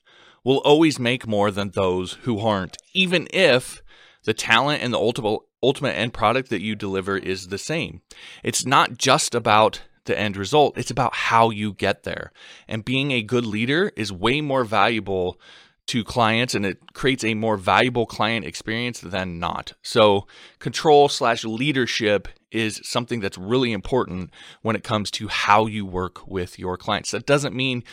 will 0.43 0.57
always 0.57 0.99
make 0.99 1.25
more 1.25 1.49
than 1.49 1.71
those 1.71 2.13
who 2.25 2.39
aren't, 2.39 2.77
even 2.93 3.27
if 3.33 3.81
the 4.23 4.35
talent 4.35 4.83
and 4.83 4.93
the 4.93 4.99
ultimate 4.99 5.39
ultimate 5.63 5.93
end 5.93 6.13
product 6.13 6.49
that 6.49 6.61
you 6.61 6.75
deliver 6.75 7.17
is 7.17 7.47
the 7.47 7.57
same. 7.57 8.01
It's 8.43 8.65
not 8.65 8.97
just 8.97 9.33
about 9.33 9.81
the 10.05 10.19
end 10.19 10.35
result, 10.35 10.77
it's 10.77 10.91
about 10.91 11.13
how 11.13 11.49
you 11.49 11.73
get 11.73 12.03
there. 12.03 12.31
And 12.67 12.83
being 12.83 13.11
a 13.11 13.23
good 13.23 13.45
leader 13.45 13.91
is 13.95 14.11
way 14.11 14.41
more 14.41 14.65
valuable 14.65 15.39
to 15.87 16.03
clients 16.03 16.55
and 16.55 16.65
it 16.65 16.93
creates 16.93 17.23
a 17.23 17.33
more 17.33 17.57
valuable 17.57 18.05
client 18.05 18.45
experience 18.45 19.01
than 19.01 19.39
not. 19.39 19.73
So, 19.81 20.27
control 20.59 21.09
slash 21.09 21.43
leadership 21.43 22.27
is 22.51 22.79
something 22.83 23.19
that's 23.19 23.37
really 23.37 23.73
important 23.73 24.31
when 24.61 24.75
it 24.75 24.83
comes 24.83 25.11
to 25.11 25.27
how 25.27 25.65
you 25.65 25.85
work 25.85 26.25
with 26.27 26.59
your 26.59 26.77
clients. 26.77 27.11
That 27.11 27.25
doesn't 27.25 27.55
mean 27.55 27.83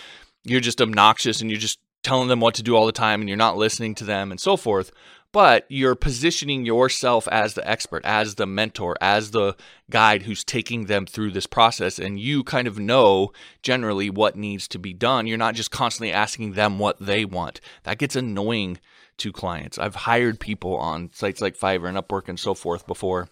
you're 0.44 0.60
just 0.60 0.80
obnoxious 0.80 1.40
and 1.40 1.50
you're 1.50 1.58
just 1.58 1.78
telling 2.02 2.28
them 2.28 2.40
what 2.40 2.54
to 2.54 2.62
do 2.62 2.76
all 2.76 2.86
the 2.86 2.92
time 2.92 3.20
and 3.20 3.28
you're 3.28 3.36
not 3.36 3.56
listening 3.56 3.94
to 3.94 4.04
them 4.04 4.30
and 4.30 4.40
so 4.40 4.56
forth 4.56 4.90
but 5.32 5.64
you're 5.68 5.94
positioning 5.94 6.66
yourself 6.66 7.28
as 7.28 7.54
the 7.54 7.68
expert, 7.68 8.04
as 8.04 8.34
the 8.34 8.46
mentor, 8.46 8.96
as 9.00 9.30
the 9.30 9.56
guide 9.88 10.22
who's 10.22 10.42
taking 10.42 10.86
them 10.86 11.06
through 11.06 11.30
this 11.30 11.46
process. 11.46 11.98
And 11.98 12.18
you 12.18 12.42
kind 12.42 12.66
of 12.66 12.78
know 12.78 13.32
generally 13.62 14.10
what 14.10 14.36
needs 14.36 14.66
to 14.68 14.78
be 14.78 14.92
done. 14.92 15.26
You're 15.26 15.38
not 15.38 15.54
just 15.54 15.70
constantly 15.70 16.12
asking 16.12 16.52
them 16.52 16.78
what 16.78 16.98
they 16.98 17.24
want. 17.24 17.60
That 17.84 17.98
gets 17.98 18.16
annoying 18.16 18.78
to 19.18 19.32
clients. 19.32 19.78
I've 19.78 19.94
hired 19.94 20.40
people 20.40 20.76
on 20.76 21.10
sites 21.12 21.40
like 21.40 21.56
Fiverr 21.56 21.88
and 21.88 21.98
Upwork 21.98 22.28
and 22.28 22.40
so 22.40 22.54
forth 22.54 22.86
before. 22.86 23.28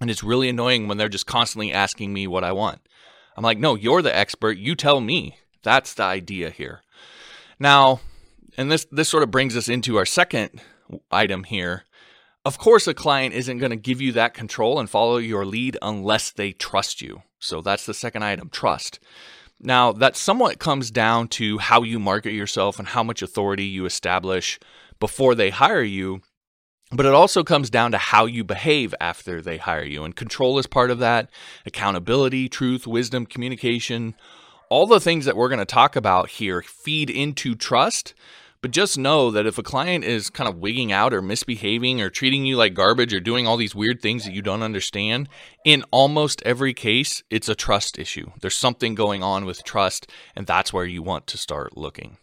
And 0.00 0.10
it's 0.10 0.24
really 0.24 0.48
annoying 0.48 0.88
when 0.88 0.98
they're 0.98 1.08
just 1.08 1.26
constantly 1.26 1.72
asking 1.72 2.12
me 2.12 2.26
what 2.26 2.44
I 2.44 2.52
want. 2.52 2.80
I'm 3.36 3.44
like, 3.44 3.58
no, 3.58 3.74
you're 3.74 4.02
the 4.02 4.14
expert. 4.14 4.58
You 4.58 4.74
tell 4.74 5.00
me. 5.00 5.38
That's 5.62 5.94
the 5.94 6.02
idea 6.04 6.50
here. 6.50 6.80
Now, 7.58 8.00
and 8.56 8.70
this 8.70 8.86
this 8.90 9.08
sort 9.08 9.22
of 9.22 9.30
brings 9.30 9.56
us 9.56 9.68
into 9.68 9.96
our 9.96 10.06
second 10.06 10.60
item 11.10 11.44
here. 11.44 11.84
Of 12.44 12.58
course, 12.58 12.86
a 12.86 12.94
client 12.94 13.34
isn't 13.34 13.58
going 13.58 13.70
to 13.70 13.76
give 13.76 14.00
you 14.00 14.12
that 14.12 14.34
control 14.34 14.78
and 14.78 14.88
follow 14.88 15.18
your 15.18 15.44
lead 15.44 15.76
unless 15.82 16.30
they 16.30 16.52
trust 16.52 17.02
you. 17.02 17.22
So 17.38 17.60
that's 17.60 17.86
the 17.86 17.94
second 17.94 18.24
item 18.24 18.48
trust. 18.48 18.98
Now, 19.60 19.92
that 19.92 20.16
somewhat 20.16 20.58
comes 20.58 20.90
down 20.90 21.28
to 21.28 21.58
how 21.58 21.82
you 21.82 21.98
market 21.98 22.32
yourself 22.32 22.78
and 22.78 22.88
how 22.88 23.02
much 23.02 23.20
authority 23.20 23.64
you 23.64 23.84
establish 23.84 24.58
before 24.98 25.34
they 25.34 25.50
hire 25.50 25.82
you. 25.82 26.22
But 26.92 27.06
it 27.06 27.12
also 27.12 27.44
comes 27.44 27.68
down 27.68 27.92
to 27.92 27.98
how 27.98 28.24
you 28.24 28.42
behave 28.42 28.94
after 29.00 29.42
they 29.42 29.58
hire 29.58 29.84
you. 29.84 30.02
And 30.02 30.16
control 30.16 30.58
is 30.58 30.66
part 30.66 30.90
of 30.90 30.98
that 30.98 31.30
accountability, 31.66 32.48
truth, 32.48 32.86
wisdom, 32.86 33.26
communication. 33.26 34.14
All 34.70 34.86
the 34.86 34.98
things 34.98 35.26
that 35.26 35.36
we're 35.36 35.48
going 35.48 35.58
to 35.58 35.66
talk 35.66 35.94
about 35.94 36.30
here 36.30 36.62
feed 36.62 37.10
into 37.10 37.54
trust. 37.54 38.14
But 38.62 38.72
just 38.72 38.98
know 38.98 39.30
that 39.30 39.46
if 39.46 39.56
a 39.56 39.62
client 39.62 40.04
is 40.04 40.28
kind 40.28 40.46
of 40.46 40.58
wigging 40.58 40.92
out 40.92 41.14
or 41.14 41.22
misbehaving 41.22 42.02
or 42.02 42.10
treating 42.10 42.44
you 42.44 42.56
like 42.56 42.74
garbage 42.74 43.14
or 43.14 43.20
doing 43.20 43.46
all 43.46 43.56
these 43.56 43.74
weird 43.74 44.02
things 44.02 44.24
that 44.24 44.34
you 44.34 44.42
don't 44.42 44.62
understand, 44.62 45.30
in 45.64 45.82
almost 45.90 46.42
every 46.44 46.74
case, 46.74 47.22
it's 47.30 47.48
a 47.48 47.54
trust 47.54 47.98
issue. 47.98 48.30
There's 48.42 48.56
something 48.56 48.94
going 48.94 49.22
on 49.22 49.46
with 49.46 49.64
trust, 49.64 50.10
and 50.36 50.46
that's 50.46 50.74
where 50.74 50.84
you 50.84 51.02
want 51.02 51.26
to 51.28 51.38
start 51.38 51.78
looking. 51.78 52.18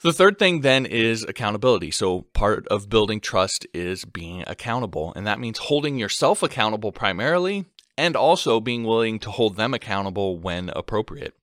The 0.00 0.12
third 0.12 0.40
thing 0.40 0.62
then 0.62 0.86
is 0.86 1.22
accountability. 1.22 1.92
So, 1.92 2.22
part 2.32 2.66
of 2.68 2.88
building 2.88 3.20
trust 3.20 3.66
is 3.72 4.04
being 4.04 4.42
accountable, 4.46 5.12
and 5.14 5.26
that 5.26 5.40
means 5.40 5.58
holding 5.58 5.98
yourself 5.98 6.42
accountable 6.42 6.90
primarily 6.90 7.64
and 7.96 8.16
also 8.16 8.60
being 8.60 8.84
willing 8.84 9.18
to 9.20 9.30
hold 9.30 9.56
them 9.56 9.74
accountable 9.74 10.38
when 10.38 10.70
appropriate. 10.70 11.34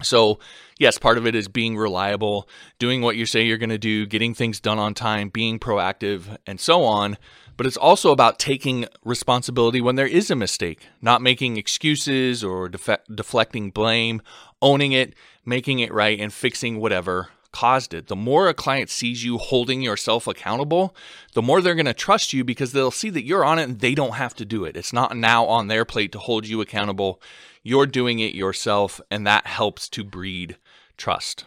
So, 0.00 0.38
yes, 0.78 0.98
part 0.98 1.18
of 1.18 1.26
it 1.26 1.34
is 1.34 1.48
being 1.48 1.76
reliable, 1.76 2.48
doing 2.78 3.02
what 3.02 3.16
you 3.16 3.26
say 3.26 3.44
you're 3.44 3.58
going 3.58 3.70
to 3.70 3.78
do, 3.78 4.06
getting 4.06 4.34
things 4.34 4.60
done 4.60 4.78
on 4.78 4.94
time, 4.94 5.28
being 5.28 5.58
proactive, 5.58 6.38
and 6.46 6.58
so 6.58 6.84
on. 6.84 7.18
But 7.56 7.66
it's 7.66 7.76
also 7.76 8.10
about 8.10 8.38
taking 8.38 8.86
responsibility 9.04 9.80
when 9.80 9.96
there 9.96 10.06
is 10.06 10.30
a 10.30 10.36
mistake, 10.36 10.88
not 11.00 11.22
making 11.22 11.56
excuses 11.56 12.42
or 12.42 12.68
def- 12.68 13.04
deflecting 13.14 13.70
blame, 13.70 14.22
owning 14.60 14.92
it, 14.92 15.14
making 15.44 15.78
it 15.78 15.92
right, 15.92 16.18
and 16.18 16.32
fixing 16.32 16.80
whatever 16.80 17.28
caused 17.52 17.94
it. 17.94 18.08
The 18.08 18.16
more 18.16 18.48
a 18.48 18.54
client 18.54 18.90
sees 18.90 19.22
you 19.22 19.38
holding 19.38 19.82
yourself 19.82 20.26
accountable, 20.26 20.96
the 21.34 21.42
more 21.42 21.60
they're 21.60 21.74
going 21.74 21.86
to 21.86 21.94
trust 21.94 22.32
you 22.32 22.44
because 22.44 22.72
they'll 22.72 22.90
see 22.90 23.10
that 23.10 23.24
you're 23.24 23.44
on 23.44 23.58
it 23.58 23.64
and 23.64 23.80
they 23.80 23.94
don't 23.94 24.14
have 24.14 24.34
to 24.36 24.44
do 24.44 24.64
it. 24.64 24.76
It's 24.76 24.92
not 24.92 25.16
now 25.16 25.44
on 25.44 25.68
their 25.68 25.84
plate 25.84 26.12
to 26.12 26.18
hold 26.18 26.46
you 26.46 26.60
accountable. 26.60 27.20
You're 27.62 27.86
doing 27.86 28.18
it 28.18 28.34
yourself, 28.34 29.00
and 29.10 29.26
that 29.26 29.46
helps 29.46 29.88
to 29.90 30.04
breed 30.04 30.56
trust. 30.96 31.46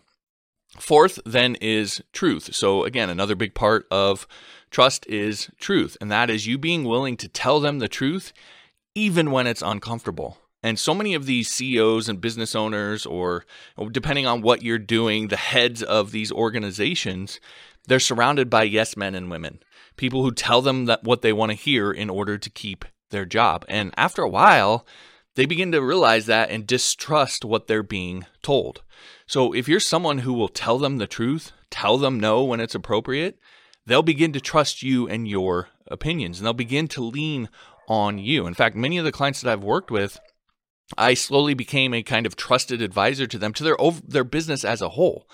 Fourth, 0.80 1.20
then, 1.26 1.56
is 1.56 2.02
truth. 2.12 2.54
So, 2.54 2.84
again, 2.84 3.10
another 3.10 3.36
big 3.36 3.54
part 3.54 3.88
of 3.90 4.28
trust 4.72 5.08
is 5.08 5.50
truth, 5.60 5.96
and 6.02 6.12
that 6.12 6.30
is 6.30 6.48
you 6.48 6.58
being 6.58 6.84
willing 6.84 7.18
to 7.18 7.28
tell 7.28 7.60
them 7.60 7.80
the 7.80 7.88
truth 7.88 8.34
even 8.96 9.30
when 9.32 9.46
it's 9.46 9.62
uncomfortable. 9.62 10.38
And 10.64 10.80
so 10.80 10.96
many 10.96 11.14
of 11.14 11.26
these 11.28 11.52
CEOs 11.52 12.10
and 12.10 12.20
business 12.20 12.56
owners, 12.56 13.06
or 13.06 13.46
depending 13.92 14.26
on 14.26 14.42
what 14.42 14.64
you're 14.64 14.80
doing, 14.80 15.28
the 15.28 15.38
heads 15.38 15.84
of 15.84 16.12
these 16.12 16.32
organizations, 16.32 17.40
they're 17.88 18.00
surrounded 18.00 18.50
by 18.50 18.64
yes 18.64 18.98
men 18.98 19.14
and 19.14 19.30
women, 19.30 19.60
people 19.96 20.24
who 20.24 20.32
tell 20.32 20.62
them 20.62 20.86
that 20.86 21.04
what 21.04 21.22
they 21.22 21.34
want 21.34 21.52
to 21.52 21.58
hear 21.58 21.92
in 21.92 22.10
order 22.10 22.38
to 22.38 22.50
keep 22.50 22.84
their 23.12 23.26
job. 23.26 23.64
And 23.70 23.94
after 23.96 24.24
a 24.24 24.30
while, 24.30 24.88
they 25.36 25.46
begin 25.46 25.72
to 25.72 25.82
realize 25.82 26.26
that 26.26 26.50
and 26.50 26.66
distrust 26.66 27.46
what 27.46 27.68
they're 27.68 27.84
being 27.84 28.26
told. 28.42 28.82
So 29.28 29.54
if 29.54 29.68
you're 29.68 29.80
someone 29.80 30.20
who 30.20 30.34
will 30.34 30.48
tell 30.48 30.78
them 30.78 30.98
the 30.98 31.08
truth, 31.08 31.52
tell 31.70 31.98
them 31.98 32.20
no 32.20 32.44
when 32.44 32.60
it's 32.60 32.76
appropriate, 32.76 33.38
they'll 33.86 34.04
begin 34.04 34.34
to 34.34 34.42
trust 34.42 34.84
you 34.84 35.08
and 35.08 35.28
your 35.28 35.70
opinions 35.88 36.40
and 36.40 36.46
they'll 36.46 36.54
begin 36.54 36.88
to 36.90 37.04
lean 37.04 37.50
on 37.88 38.18
you. 38.18 38.48
In 38.48 38.54
fact, 38.54 38.76
many 38.76 38.98
of 38.98 39.06
the 39.06 39.12
clients 39.12 39.42
that 39.42 39.52
I've 39.52 39.64
worked 39.64 39.92
with 39.92 40.20
I 40.98 41.16
slowly 41.16 41.54
became 41.54 41.94
a 41.94 42.04
kind 42.04 42.26
of 42.26 42.36
trusted 42.36 42.82
advisor 42.82 43.26
to 43.28 43.38
them 43.38 43.54
to 43.54 43.64
their 43.64 43.78
their 44.08 44.24
business 44.24 44.64
as 44.64 44.82
a 44.82 44.90
whole. 44.90 45.28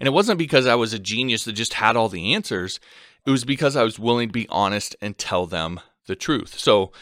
And 0.00 0.06
it 0.06 0.12
wasn't 0.12 0.38
because 0.38 0.66
I 0.66 0.74
was 0.74 0.92
a 0.92 0.98
genius 0.98 1.44
that 1.44 1.52
just 1.52 1.74
had 1.74 1.96
all 1.96 2.08
the 2.08 2.34
answers. 2.34 2.80
It 3.24 3.30
was 3.30 3.44
because 3.44 3.76
I 3.76 3.82
was 3.82 3.98
willing 3.98 4.28
to 4.28 4.32
be 4.32 4.48
honest 4.48 4.96
and 5.00 5.16
tell 5.16 5.46
them 5.46 5.80
the 6.06 6.16
truth. 6.16 6.58
So 6.58 6.92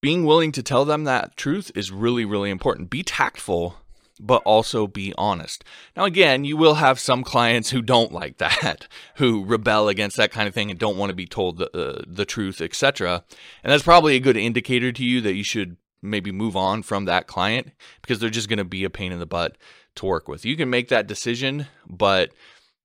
being 0.00 0.24
willing 0.24 0.52
to 0.52 0.62
tell 0.62 0.84
them 0.84 1.04
that 1.04 1.36
truth 1.36 1.70
is 1.74 1.90
really 1.90 2.24
really 2.24 2.50
important. 2.50 2.90
Be 2.90 3.02
tactful 3.02 3.76
but 4.20 4.42
also 4.44 4.86
be 4.86 5.14
honest. 5.16 5.64
Now, 5.96 6.04
again, 6.04 6.44
you 6.44 6.56
will 6.56 6.74
have 6.74 6.98
some 6.98 7.22
clients 7.22 7.70
who 7.70 7.82
don't 7.82 8.12
like 8.12 8.38
that, 8.38 8.88
who 9.16 9.44
rebel 9.44 9.88
against 9.88 10.16
that 10.16 10.32
kind 10.32 10.48
of 10.48 10.54
thing 10.54 10.70
and 10.70 10.78
don't 10.78 10.96
want 10.96 11.10
to 11.10 11.16
be 11.16 11.26
told 11.26 11.58
the, 11.58 11.76
uh, 11.76 12.02
the 12.06 12.24
truth, 12.24 12.60
etc. 12.60 13.24
And 13.62 13.72
that's 13.72 13.82
probably 13.82 14.16
a 14.16 14.20
good 14.20 14.36
indicator 14.36 14.92
to 14.92 15.04
you 15.04 15.20
that 15.20 15.34
you 15.34 15.44
should 15.44 15.76
maybe 16.00 16.30
move 16.30 16.56
on 16.56 16.82
from 16.82 17.04
that 17.06 17.26
client 17.26 17.72
because 18.02 18.18
they're 18.18 18.30
just 18.30 18.48
going 18.48 18.58
to 18.58 18.64
be 18.64 18.84
a 18.84 18.90
pain 18.90 19.12
in 19.12 19.18
the 19.18 19.26
butt 19.26 19.56
to 19.96 20.06
work 20.06 20.28
with. 20.28 20.44
You 20.44 20.56
can 20.56 20.70
make 20.70 20.88
that 20.88 21.08
decision, 21.08 21.66
but 21.86 22.30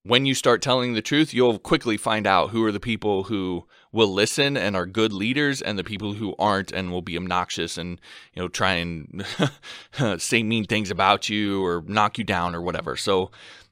when 0.03 0.25
you 0.25 0.33
start 0.33 0.61
telling 0.61 0.93
the 0.93 1.01
truth, 1.01 1.33
you'll 1.33 1.59
quickly 1.59 1.95
find 1.95 2.27
out 2.27 2.49
who 2.49 2.65
are 2.65 2.71
the 2.71 2.79
people 2.79 3.23
who 3.23 3.65
will 3.93 4.11
listen 4.11 4.57
and 4.57 4.75
are 4.75 4.85
good 4.85 5.13
leaders 5.13 5.61
and 5.61 5.79
the 5.79 5.83
people 5.83 6.13
who 6.13 6.35
aren't 6.37 6.73
and 6.73 6.91
will 6.91 7.01
be 7.01 7.15
obnoxious 7.15 7.77
and 7.77 8.01
you 8.33 8.41
know 8.41 8.49
try 8.49 8.73
and 8.73 9.25
say 10.21 10.43
mean 10.43 10.65
things 10.65 10.91
about 10.91 11.29
you 11.29 11.63
or 11.63 11.83
knock 11.87 12.17
you 12.17 12.25
down 12.25 12.53
or 12.53 12.61
whatever. 12.61 12.97
So 12.97 13.31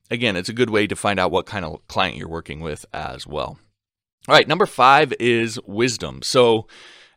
again, 0.10 0.38
it's 0.38 0.50
a 0.50 0.54
good 0.54 0.70
way 0.70 0.88
to 0.88 0.96
find 0.96 1.20
out 1.20 1.32
what 1.32 1.46
kind 1.46 1.66
of 1.66 1.86
client 1.88 2.16
you're 2.16 2.30
working 2.30 2.62
with 2.62 2.86
as 2.94 3.28
well. 3.28 3.60
All 4.28 4.36
right, 4.36 4.48
number 4.48 4.68
5 4.68 5.16
is 5.20 5.60
wisdom. 5.66 6.22
So 6.22 6.68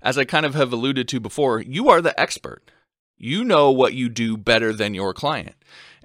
as 0.00 0.16
I 0.16 0.24
kind 0.24 0.46
of 0.46 0.54
have 0.54 0.72
alluded 0.72 1.06
to 1.08 1.20
before, 1.20 1.60
you 1.60 1.90
are 1.90 2.00
the 2.00 2.18
expert. 2.18 2.70
You 3.16 3.44
know 3.44 3.70
what 3.70 3.94
you 3.94 4.08
do 4.08 4.36
better 4.36 4.72
than 4.72 4.94
your 4.94 5.12
client. 5.12 5.54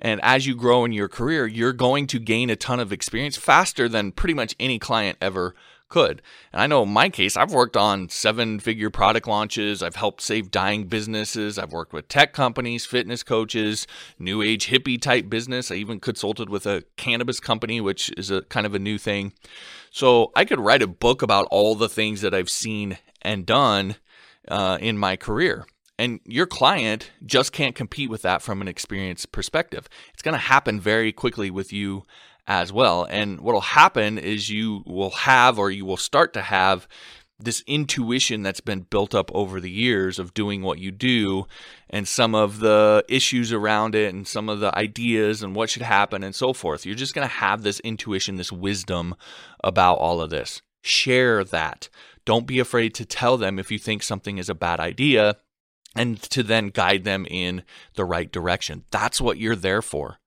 And 0.01 0.21
as 0.21 0.45
you 0.45 0.55
grow 0.55 0.85
in 0.85 0.91
your 0.91 1.07
career, 1.07 1.47
you're 1.47 1.73
going 1.73 2.07
to 2.07 2.19
gain 2.19 2.49
a 2.49 2.55
ton 2.55 2.79
of 2.79 2.91
experience 2.91 3.37
faster 3.37 3.89
than 3.89 4.11
pretty 4.11 4.33
much 4.33 4.55
any 4.59 4.79
client 4.79 5.17
ever 5.21 5.55
could. 5.89 6.21
And 6.53 6.61
I 6.61 6.67
know 6.67 6.83
in 6.83 6.89
my 6.89 7.09
case, 7.09 7.35
I've 7.35 7.51
worked 7.51 7.75
on 7.75 8.09
seven 8.09 8.59
figure 8.59 8.89
product 8.89 9.27
launches. 9.27 9.83
I've 9.83 9.95
helped 9.95 10.21
save 10.21 10.51
dying 10.51 10.85
businesses. 10.85 11.57
I've 11.57 11.73
worked 11.73 11.93
with 11.93 12.07
tech 12.07 12.33
companies, 12.33 12.85
fitness 12.85 13.23
coaches, 13.23 13.87
new 14.17 14.41
age 14.41 14.69
hippie 14.69 15.01
type 15.01 15.29
business. 15.29 15.71
I 15.71 15.75
even 15.75 15.99
consulted 15.99 16.49
with 16.49 16.65
a 16.65 16.83
cannabis 16.95 17.39
company, 17.39 17.81
which 17.81 18.11
is 18.17 18.31
a 18.31 18.43
kind 18.43 18.65
of 18.65 18.75
a 18.75 18.79
new 18.79 18.97
thing. 18.97 19.33
So 19.91 20.31
I 20.35 20.45
could 20.45 20.59
write 20.59 20.81
a 20.81 20.87
book 20.87 21.21
about 21.21 21.47
all 21.51 21.75
the 21.75 21.89
things 21.89 22.21
that 22.21 22.33
I've 22.33 22.49
seen 22.49 22.97
and 23.21 23.45
done 23.45 23.95
uh, 24.47 24.77
in 24.79 24.97
my 24.97 25.15
career. 25.15 25.65
And 25.97 26.21
your 26.23 26.45
client 26.45 27.11
just 27.25 27.51
can't 27.51 27.75
compete 27.75 28.09
with 28.09 28.21
that 28.21 28.41
from 28.41 28.61
an 28.61 28.69
experience 28.69 29.25
perspective. 29.25 29.89
It's 30.13 30.21
going 30.21 30.33
to 30.33 30.39
happen 30.39 30.79
very 30.79 31.11
quickly 31.11 31.51
with 31.51 31.73
you 31.73 32.03
as 32.49 32.73
well. 32.73 33.05
And 33.09 33.39
what 33.39 33.53
will 33.53 33.61
happen 33.61 34.17
is 34.17 34.49
you 34.49 34.83
will 34.85 35.11
have, 35.11 35.59
or 35.59 35.69
you 35.69 35.85
will 35.85 35.97
start 35.97 36.33
to 36.33 36.41
have, 36.41 36.87
this 37.41 37.63
intuition 37.67 38.41
that's 38.41 38.59
been 38.59 38.81
built 38.81 39.15
up 39.15 39.31
over 39.33 39.61
the 39.61 39.71
years 39.71 40.19
of 40.19 40.33
doing 40.33 40.61
what 40.61 40.77
you 40.77 40.91
do 40.91 41.45
and 41.89 42.05
some 42.05 42.35
of 42.35 42.59
the 42.59 43.05
issues 43.07 43.53
around 43.53 43.95
it 43.95 44.13
and 44.13 44.27
some 44.27 44.49
of 44.49 44.59
the 44.59 44.77
ideas 44.77 45.41
and 45.41 45.55
what 45.55 45.69
should 45.69 45.83
happen 45.83 46.21
and 46.21 46.35
so 46.35 46.51
forth. 46.51 46.85
You're 46.85 46.95
just 46.95 47.15
going 47.15 47.25
to 47.25 47.33
have 47.35 47.63
this 47.63 47.79
intuition, 47.79 48.35
this 48.35 48.51
wisdom 48.51 49.15
about 49.63 49.99
all 49.99 50.19
of 50.19 50.31
this. 50.31 50.61
Share 50.83 51.45
that. 51.45 51.87
Don't 52.25 52.45
be 52.45 52.59
afraid 52.59 52.93
to 52.95 53.05
tell 53.05 53.37
them 53.37 53.57
if 53.57 53.71
you 53.71 53.79
think 53.79 54.03
something 54.03 54.37
is 54.37 54.49
a 54.49 54.55
bad 54.55 54.81
idea 54.81 55.37
and 55.95 56.21
to 56.23 56.43
then 56.43 56.69
guide 56.69 57.05
them 57.05 57.25
in 57.29 57.63
the 57.95 58.05
right 58.05 58.31
direction. 58.31 58.83
That's 58.91 59.21
what 59.21 59.37
you're 59.37 59.55
there 59.55 59.81
for. 59.81 60.17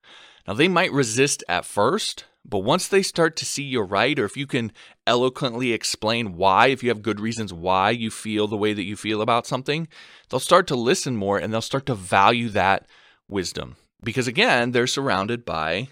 Now, 0.46 0.54
they 0.54 0.68
might 0.68 0.92
resist 0.92 1.44
at 1.48 1.64
first, 1.64 2.24
But 2.44 2.60
once 2.60 2.88
they 2.88 3.02
start 3.02 3.36
to 3.36 3.44
see 3.44 3.62
you're 3.62 3.84
right, 3.84 4.18
or 4.18 4.24
if 4.24 4.36
you 4.36 4.46
can 4.46 4.72
eloquently 5.06 5.72
explain 5.72 6.36
why, 6.36 6.68
if 6.68 6.82
you 6.82 6.88
have 6.88 7.02
good 7.02 7.20
reasons 7.20 7.52
why 7.52 7.90
you 7.90 8.10
feel 8.10 8.48
the 8.48 8.56
way 8.56 8.72
that 8.72 8.82
you 8.82 8.96
feel 8.96 9.22
about 9.22 9.46
something, 9.46 9.86
they'll 10.28 10.40
start 10.40 10.66
to 10.68 10.76
listen 10.76 11.16
more 11.16 11.38
and 11.38 11.52
they'll 11.52 11.60
start 11.60 11.86
to 11.86 11.94
value 11.94 12.48
that 12.50 12.86
wisdom. 13.28 13.76
Because 14.02 14.26
again, 14.26 14.72
they're 14.72 14.88
surrounded 14.88 15.44
by 15.44 15.88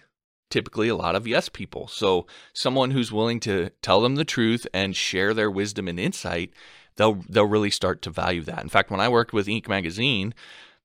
typically 0.50 0.88
a 0.88 0.96
lot 0.96 1.14
of 1.14 1.28
yes 1.28 1.48
people. 1.48 1.86
So 1.86 2.26
someone 2.52 2.90
who's 2.90 3.12
willing 3.12 3.38
to 3.40 3.70
tell 3.82 4.00
them 4.00 4.16
the 4.16 4.24
truth 4.24 4.66
and 4.74 4.96
share 4.96 5.32
their 5.32 5.50
wisdom 5.50 5.86
and 5.86 6.00
insight, 6.00 6.52
they'll 6.96 7.22
they'll 7.28 7.44
really 7.46 7.70
start 7.70 8.02
to 8.02 8.10
value 8.10 8.42
that. 8.42 8.62
In 8.62 8.68
fact, 8.68 8.90
when 8.90 9.00
I 9.00 9.08
worked 9.08 9.32
with 9.32 9.46
Inc. 9.46 9.68
magazine, 9.68 10.34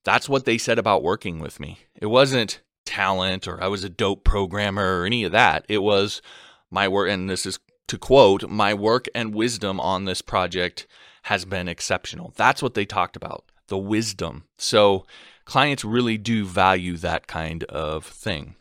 that's 0.03 0.29
what 0.29 0.45
they 0.45 0.59
said 0.59 0.77
about 0.77 1.01
working 1.01 1.39
with 1.39 1.59
me. 1.59 1.79
It 1.95 2.05
wasn't 2.05 2.61
talent 2.85 3.47
or 3.47 3.61
I 3.63 3.67
was 3.67 3.83
a 3.83 3.89
dope 3.89 4.23
programmer 4.23 5.01
or 5.01 5.05
any 5.05 5.23
of 5.23 5.31
that. 5.31 5.65
It 5.67 5.79
was 5.79 6.21
my 6.69 6.87
work, 6.87 7.09
and 7.09 7.29
this 7.29 7.45
is 7.45 7.59
to 7.87 7.97
quote, 7.97 8.49
my 8.49 8.73
work 8.73 9.05
and 9.13 9.33
wisdom 9.33 9.79
on 9.79 10.05
this 10.05 10.21
project 10.21 10.87
has 11.23 11.45
been 11.45 11.67
exceptional. 11.67 12.33
That's 12.35 12.61
what 12.63 12.73
they 12.73 12.85
talked 12.85 13.15
about 13.15 13.45
the 13.67 13.77
wisdom. 13.77 14.43
So 14.57 15.05
clients 15.43 15.83
really 15.83 16.17
do 16.17 16.45
value 16.45 16.97
that 16.97 17.25
kind 17.25 17.63
of 17.65 18.05
thing. 18.05 18.55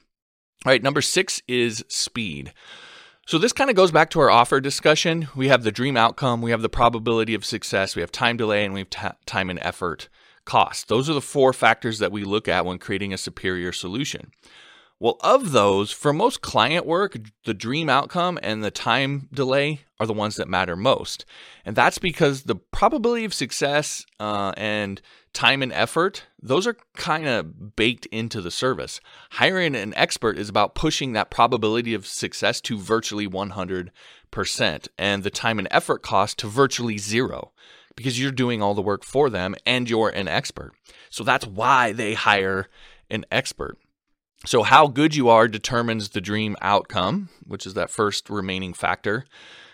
All 0.65 0.71
right, 0.71 0.83
number 0.83 1.03
six 1.03 1.43
is 1.47 1.85
speed. 1.89 2.55
So 3.27 3.39
this 3.39 3.53
kind 3.53 3.71
of 3.71 3.77
goes 3.77 3.91
back 3.91 4.11
to 4.11 4.21
our 4.21 4.31
offer 4.31 4.61
discussion. 4.61 5.29
We 5.35 5.49
have 5.49 5.63
the 5.63 5.73
dream 5.73 5.97
outcome, 5.97 6.43
we 6.43 6.51
have 6.53 6.63
the 6.63 6.69
probability 6.69 7.35
of 7.35 7.45
success, 7.45 7.97
we 7.97 8.01
have 8.01 8.13
time 8.13 8.37
delay, 8.37 8.65
and 8.65 8.73
we 8.73 8.81
have 8.81 8.91
t- 8.91 9.09
time 9.27 9.51
and 9.51 9.59
effort 9.61 10.09
cost. 10.45 10.89
Those 10.89 11.09
are 11.09 11.15
the 11.15 11.21
four 11.21 11.53
factors 11.53 11.99
that 11.99 12.13
we 12.13 12.25
look 12.25 12.49
at 12.49 12.67
when 12.67 12.79
creating 12.79 13.13
a 13.13 13.19
superior 13.19 13.73
solution. 13.73 14.31
Well, 15.01 15.17
of 15.21 15.53
those, 15.53 15.91
for 15.91 16.13
most 16.13 16.41
client 16.41 16.87
work, 16.87 17.19
the 17.45 17.53
dream 17.53 17.91
outcome 17.91 18.39
and 18.43 18.63
the 18.63 18.71
time 18.71 19.29
delay 19.33 19.83
are 19.99 20.07
the 20.07 20.13
ones 20.13 20.37
that 20.37 20.49
matter 20.49 20.77
most. 20.77 21.25
And 21.65 21.75
that's 21.75 21.99
because 21.99 22.45
the 22.45 22.55
probability 22.55 23.25
of 23.25 23.35
success 23.35 24.07
uh, 24.21 24.53
and 24.57 25.03
time 25.33 25.63
and 25.63 25.73
effort, 25.73 26.27
those 26.41 26.67
are 26.67 26.77
kind 26.97 27.27
of 27.27 27.75
baked 27.75 28.07
into 28.07 28.41
the 28.41 28.53
service. 28.53 29.01
Hiring 29.33 29.75
an 29.75 29.93
expert 29.97 30.39
is 30.39 30.49
about 30.49 30.77
pushing 30.77 31.13
that 31.13 31.31
probability 31.31 31.93
of 31.93 32.07
success 32.07 32.61
to 32.63 32.79
virtually 32.79 33.29
100% 33.29 33.91
and 34.97 35.23
the 35.23 35.31
time 35.31 35.59
and 35.59 35.69
effort 35.71 36.03
cost 36.03 36.39
to 36.39 36.47
virtually 36.47 36.99
zero 36.99 37.53
because 37.97 38.21
you're 38.21 38.33
doing 38.33 38.63
all 38.63 38.75
the 38.75 38.83
work 38.83 39.05
for 39.05 39.31
them 39.31 39.55
and 39.67 39.89
you're 39.89 40.11
an 40.11 40.29
expert. 40.29 40.73
So 41.11 41.25
that's 41.25 41.47
why 41.47 41.93
they 41.93 42.15
hire 42.15 42.69
an 43.11 43.25
expert. 43.31 43.79
So, 44.47 44.63
how 44.63 44.89
good 44.89 45.15
you 45.15 45.31
are 45.31 45.49
determines 45.49 46.11
the 46.11 46.21
dream 46.21 46.55
outcome, 46.61 47.31
which 47.47 47.67
is 47.67 47.73
that 47.75 47.91
first 47.91 48.29
remaining 48.29 48.75
factor. 48.75 49.25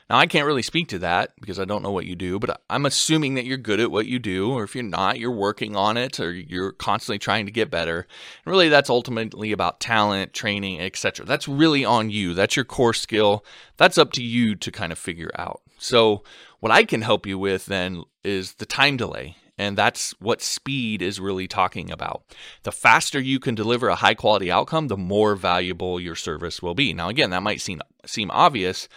Now, 0.08 0.18
I 0.18 0.26
can't 0.26 0.46
really 0.46 0.62
speak 0.62 0.88
to 0.88 0.98
that 1.00 1.32
because 1.40 1.60
I 1.60 1.64
don't 1.64 1.82
know 1.82 1.92
what 1.92 2.06
you 2.06 2.16
do, 2.16 2.38
but 2.40 2.60
I'm 2.68 2.84
assuming 2.84 3.34
that 3.34 3.44
you're 3.44 3.56
good 3.56 3.78
at 3.78 3.92
what 3.92 4.06
you 4.06 4.18
do, 4.18 4.52
or 4.52 4.64
if 4.64 4.74
you're 4.74 4.84
not, 4.84 5.20
you're 5.20 5.30
working 5.30 5.76
on 5.76 5.96
it, 5.96 6.18
or 6.18 6.32
you're 6.32 6.72
constantly 6.72 7.18
trying 7.18 7.46
to 7.46 7.52
get 7.52 7.70
better. 7.70 8.08
And 8.44 8.50
really, 8.50 8.68
that's 8.68 8.90
ultimately 8.90 9.52
about 9.52 9.78
talent, 9.78 10.32
training, 10.32 10.80
etc. 10.80 11.26
That's 11.26 11.46
really 11.48 11.84
on 11.84 12.10
you. 12.10 12.34
That's 12.34 12.56
your 12.56 12.64
core 12.64 12.94
skill. 12.94 13.44
That's 13.76 13.98
up 13.98 14.12
to 14.12 14.22
you 14.22 14.56
to 14.56 14.72
kind 14.72 14.90
of 14.90 14.98
figure 14.98 15.30
out. 15.36 15.62
So, 15.78 16.24
what 16.58 16.72
I 16.72 16.84
can 16.84 17.02
help 17.02 17.24
you 17.24 17.38
with 17.38 17.66
then 17.66 18.02
is 18.24 18.54
the 18.54 18.66
time 18.66 18.96
delay. 18.96 19.36
And 19.58 19.76
that's 19.76 20.12
what 20.20 20.40
speed 20.40 21.02
is 21.02 21.20
really 21.20 21.46
talking 21.46 21.90
about. 21.90 22.22
The 22.62 22.72
faster 22.72 23.20
you 23.20 23.38
can 23.38 23.54
deliver 23.54 23.88
a 23.88 23.94
high 23.96 24.14
quality 24.14 24.50
outcome, 24.50 24.88
the 24.88 24.96
more 24.96 25.34
valuable 25.36 26.00
your 26.00 26.14
service 26.14 26.62
will 26.62 26.74
be. 26.74 26.94
Now, 26.94 27.10
again, 27.10 27.28
that 27.28 27.42
might 27.42 27.60
seem, 27.60 27.82
seem 28.06 28.30
obvious, 28.30 28.88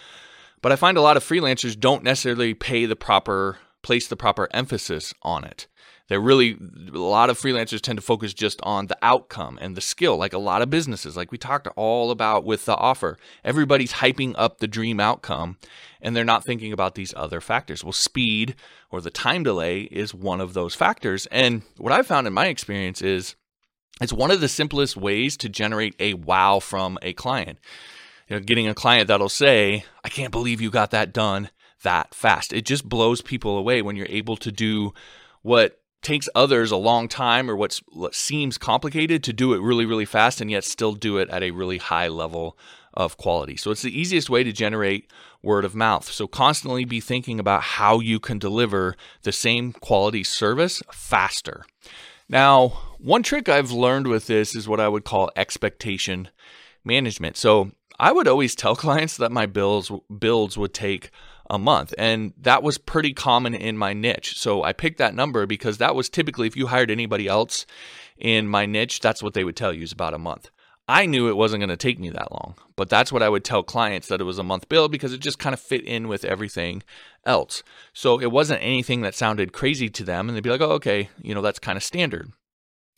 but 0.62 0.72
I 0.72 0.76
find 0.76 0.96
a 0.96 1.02
lot 1.02 1.18
of 1.18 1.22
freelancers 1.22 1.78
don't 1.78 2.02
necessarily 2.02 2.54
pay 2.54 2.86
the 2.86 2.96
proper, 2.96 3.58
place 3.82 4.08
the 4.08 4.16
proper 4.16 4.48
emphasis 4.52 5.12
on 5.20 5.44
it. 5.44 5.66
They're 6.08 6.20
really, 6.20 6.58
a 6.92 6.98
lot 6.98 7.30
of 7.30 7.40
freelancers 7.40 7.80
tend 7.80 7.96
to 7.96 8.02
focus 8.02 8.34
just 8.34 8.60
on 8.62 8.88
the 8.88 8.98
outcome 9.00 9.58
and 9.60 9.74
the 9.74 9.80
skill, 9.80 10.18
like 10.18 10.34
a 10.34 10.38
lot 10.38 10.60
of 10.60 10.68
businesses, 10.68 11.16
like 11.16 11.32
we 11.32 11.38
talked 11.38 11.66
all 11.76 12.10
about 12.10 12.44
with 12.44 12.66
the 12.66 12.76
offer. 12.76 13.16
Everybody's 13.42 13.94
hyping 13.94 14.34
up 14.36 14.58
the 14.58 14.68
dream 14.68 15.00
outcome 15.00 15.56
and 16.02 16.14
they're 16.14 16.22
not 16.22 16.44
thinking 16.44 16.72
about 16.72 16.94
these 16.94 17.14
other 17.16 17.40
factors. 17.40 17.82
Well, 17.82 17.92
speed 17.92 18.54
or 18.90 19.00
the 19.00 19.10
time 19.10 19.44
delay 19.44 19.82
is 19.82 20.14
one 20.14 20.42
of 20.42 20.52
those 20.52 20.74
factors. 20.74 21.26
And 21.26 21.62
what 21.78 21.92
I've 21.92 22.06
found 22.06 22.26
in 22.26 22.34
my 22.34 22.48
experience 22.48 23.00
is 23.00 23.34
it's 24.02 24.12
one 24.12 24.30
of 24.30 24.42
the 24.42 24.48
simplest 24.48 24.98
ways 24.98 25.38
to 25.38 25.48
generate 25.48 25.94
a 25.98 26.14
wow 26.14 26.58
from 26.58 26.98
a 27.00 27.14
client. 27.14 27.58
You 28.28 28.36
know, 28.36 28.40
getting 28.40 28.68
a 28.68 28.74
client 28.74 29.08
that'll 29.08 29.30
say, 29.30 29.84
I 30.04 30.10
can't 30.10 30.32
believe 30.32 30.60
you 30.60 30.70
got 30.70 30.90
that 30.90 31.14
done 31.14 31.50
that 31.82 32.14
fast. 32.14 32.52
It 32.52 32.66
just 32.66 32.86
blows 32.86 33.22
people 33.22 33.56
away 33.56 33.80
when 33.80 33.96
you're 33.96 34.06
able 34.10 34.36
to 34.38 34.52
do 34.52 34.92
what 35.42 35.80
takes 36.04 36.28
others 36.34 36.70
a 36.70 36.76
long 36.76 37.08
time 37.08 37.50
or 37.50 37.56
what 37.56 37.80
seems 38.12 38.58
complicated 38.58 39.24
to 39.24 39.32
do 39.32 39.54
it 39.54 39.60
really, 39.60 39.86
really 39.86 40.04
fast 40.04 40.40
and 40.40 40.50
yet 40.50 40.64
still 40.64 40.92
do 40.92 41.18
it 41.18 41.28
at 41.30 41.42
a 41.42 41.50
really 41.50 41.78
high 41.78 42.08
level 42.08 42.56
of 42.92 43.16
quality. 43.16 43.56
So 43.56 43.70
it's 43.70 43.82
the 43.82 43.98
easiest 43.98 44.30
way 44.30 44.44
to 44.44 44.52
generate 44.52 45.10
word 45.42 45.64
of 45.64 45.74
mouth. 45.74 46.10
So 46.10 46.26
constantly 46.26 46.84
be 46.84 47.00
thinking 47.00 47.40
about 47.40 47.62
how 47.62 48.00
you 48.00 48.20
can 48.20 48.38
deliver 48.38 48.94
the 49.22 49.32
same 49.32 49.72
quality 49.72 50.22
service 50.22 50.82
faster. 50.92 51.64
Now, 52.28 52.68
one 52.98 53.22
trick 53.22 53.48
I've 53.48 53.72
learned 53.72 54.06
with 54.06 54.26
this 54.26 54.54
is 54.54 54.68
what 54.68 54.80
I 54.80 54.88
would 54.88 55.04
call 55.04 55.30
expectation 55.36 56.28
management. 56.84 57.36
So 57.36 57.72
I 57.98 58.12
would 58.12 58.28
always 58.28 58.54
tell 58.54 58.76
clients 58.76 59.16
that 59.16 59.32
my 59.32 59.46
bills 59.46 59.90
builds 60.18 60.56
would 60.56 60.74
take 60.74 61.10
a 61.54 61.58
month. 61.58 61.94
And 61.96 62.34
that 62.40 62.62
was 62.62 62.76
pretty 62.76 63.12
common 63.12 63.54
in 63.54 63.78
my 63.78 63.92
niche. 63.92 64.38
So 64.38 64.62
I 64.62 64.72
picked 64.72 64.98
that 64.98 65.14
number 65.14 65.46
because 65.46 65.78
that 65.78 65.94
was 65.94 66.08
typically, 66.08 66.46
if 66.46 66.56
you 66.56 66.66
hired 66.66 66.90
anybody 66.90 67.26
else 67.26 67.64
in 68.18 68.48
my 68.48 68.66
niche, 68.66 69.00
that's 69.00 69.22
what 69.22 69.34
they 69.34 69.44
would 69.44 69.56
tell 69.56 69.72
you 69.72 69.82
is 69.82 69.92
about 69.92 70.14
a 70.14 70.18
month. 70.18 70.50
I 70.86 71.06
knew 71.06 71.28
it 71.28 71.36
wasn't 71.36 71.60
going 71.60 71.70
to 71.70 71.78
take 71.78 71.98
me 71.98 72.10
that 72.10 72.30
long, 72.30 72.56
but 72.76 72.90
that's 72.90 73.10
what 73.10 73.22
I 73.22 73.30
would 73.30 73.42
tell 73.44 73.62
clients 73.62 74.08
that 74.08 74.20
it 74.20 74.24
was 74.24 74.38
a 74.38 74.42
month 74.42 74.68
bill 74.68 74.88
because 74.88 75.14
it 75.14 75.20
just 75.20 75.38
kind 75.38 75.54
of 75.54 75.60
fit 75.60 75.82
in 75.82 76.08
with 76.08 76.26
everything 76.26 76.82
else. 77.24 77.62
So 77.94 78.20
it 78.20 78.30
wasn't 78.30 78.62
anything 78.62 79.00
that 79.00 79.14
sounded 79.14 79.54
crazy 79.54 79.88
to 79.88 80.04
them. 80.04 80.28
And 80.28 80.36
they'd 80.36 80.42
be 80.42 80.50
like, 80.50 80.60
oh, 80.60 80.72
okay, 80.72 81.08
you 81.22 81.34
know, 81.34 81.40
that's 81.40 81.58
kind 81.58 81.78
of 81.78 81.82
standard. 81.82 82.30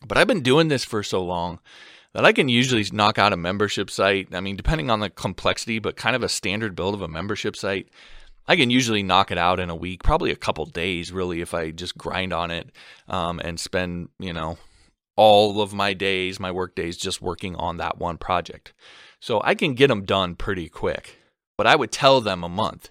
But 0.04 0.18
I've 0.18 0.26
been 0.26 0.42
doing 0.42 0.66
this 0.66 0.84
for 0.84 1.04
so 1.04 1.22
long 1.22 1.60
that 2.12 2.24
I 2.24 2.32
can 2.32 2.48
usually 2.48 2.84
knock 2.92 3.18
out 3.18 3.32
a 3.32 3.36
membership 3.36 3.88
site. 3.88 4.34
I 4.34 4.40
mean, 4.40 4.56
depending 4.56 4.90
on 4.90 5.00
the 5.00 5.10
complexity, 5.10 5.78
but 5.78 5.96
kind 5.96 6.16
of 6.16 6.22
a 6.22 6.28
standard 6.28 6.74
build 6.74 6.94
of 6.94 7.02
a 7.02 7.08
membership 7.08 7.54
site 7.54 7.88
I 8.48 8.56
can 8.56 8.70
usually 8.70 9.02
knock 9.02 9.30
it 9.30 9.38
out 9.38 9.58
in 9.58 9.70
a 9.70 9.76
week, 9.76 10.02
probably 10.02 10.30
a 10.30 10.36
couple 10.36 10.64
days, 10.66 11.10
really, 11.12 11.40
if 11.40 11.52
I 11.52 11.70
just 11.70 11.98
grind 11.98 12.32
on 12.32 12.50
it 12.50 12.70
um, 13.08 13.40
and 13.40 13.58
spend, 13.58 14.08
you 14.18 14.32
know, 14.32 14.58
all 15.16 15.60
of 15.60 15.72
my 15.72 15.94
days, 15.94 16.38
my 16.38 16.50
work 16.50 16.74
days, 16.74 16.96
just 16.96 17.22
working 17.22 17.56
on 17.56 17.78
that 17.78 17.98
one 17.98 18.18
project. 18.18 18.72
So 19.20 19.40
I 19.42 19.54
can 19.54 19.74
get 19.74 19.88
them 19.88 20.04
done 20.04 20.36
pretty 20.36 20.68
quick. 20.68 21.18
But 21.56 21.66
I 21.66 21.74
would 21.74 21.90
tell 21.90 22.20
them 22.20 22.44
a 22.44 22.48
month. 22.48 22.90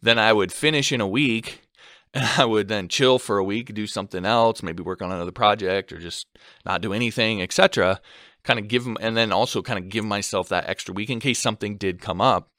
Then 0.00 0.18
I 0.18 0.32
would 0.32 0.52
finish 0.52 0.92
in 0.92 1.00
a 1.00 1.08
week 1.08 1.62
and 2.14 2.24
I 2.38 2.44
would 2.44 2.68
then 2.68 2.88
chill 2.88 3.18
for 3.18 3.38
a 3.38 3.44
week, 3.44 3.74
do 3.74 3.86
something 3.86 4.24
else, 4.24 4.62
maybe 4.62 4.82
work 4.82 5.02
on 5.02 5.10
another 5.10 5.32
project 5.32 5.92
or 5.92 5.98
just 5.98 6.26
not 6.64 6.80
do 6.80 6.92
anything, 6.92 7.42
etc. 7.42 8.00
Kind 8.44 8.60
of 8.60 8.68
give 8.68 8.84
them, 8.84 8.96
and 9.00 9.16
then 9.16 9.32
also 9.32 9.62
kind 9.62 9.78
of 9.78 9.88
give 9.88 10.04
myself 10.04 10.48
that 10.50 10.68
extra 10.68 10.94
week 10.94 11.10
in 11.10 11.18
case 11.18 11.40
something 11.40 11.76
did 11.76 12.00
come 12.00 12.20
up. 12.20 12.50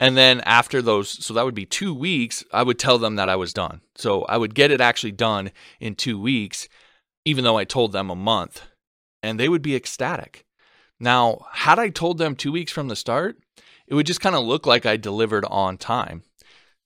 And 0.00 0.16
then 0.16 0.40
after 0.40 0.80
those, 0.80 1.10
so 1.24 1.34
that 1.34 1.44
would 1.44 1.54
be 1.54 1.66
two 1.66 1.94
weeks, 1.94 2.42
I 2.52 2.62
would 2.62 2.78
tell 2.78 2.98
them 2.98 3.16
that 3.16 3.28
I 3.28 3.36
was 3.36 3.52
done. 3.52 3.82
So 3.94 4.22
I 4.22 4.38
would 4.38 4.54
get 4.54 4.70
it 4.70 4.80
actually 4.80 5.12
done 5.12 5.52
in 5.78 5.94
two 5.94 6.18
weeks, 6.18 6.68
even 7.26 7.44
though 7.44 7.58
I 7.58 7.64
told 7.64 7.92
them 7.92 8.08
a 8.08 8.16
month, 8.16 8.62
and 9.22 9.38
they 9.38 9.48
would 9.48 9.60
be 9.60 9.76
ecstatic. 9.76 10.46
Now, 10.98 11.46
had 11.52 11.78
I 11.78 11.90
told 11.90 12.16
them 12.16 12.34
two 12.34 12.50
weeks 12.50 12.72
from 12.72 12.88
the 12.88 12.96
start, 12.96 13.38
it 13.86 13.94
would 13.94 14.06
just 14.06 14.22
kind 14.22 14.34
of 14.34 14.44
look 14.44 14.66
like 14.66 14.86
I 14.86 14.96
delivered 14.96 15.44
on 15.46 15.76
time. 15.76 16.22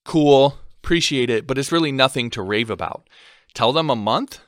Cool, 0.04 0.58
appreciate 0.82 1.30
it, 1.30 1.46
but 1.46 1.56
it's 1.56 1.72
really 1.72 1.92
nothing 1.92 2.30
to 2.30 2.42
rave 2.42 2.68
about. 2.68 3.08
Tell 3.54 3.72
them 3.72 3.90
a 3.90 3.96
month, 3.96 4.40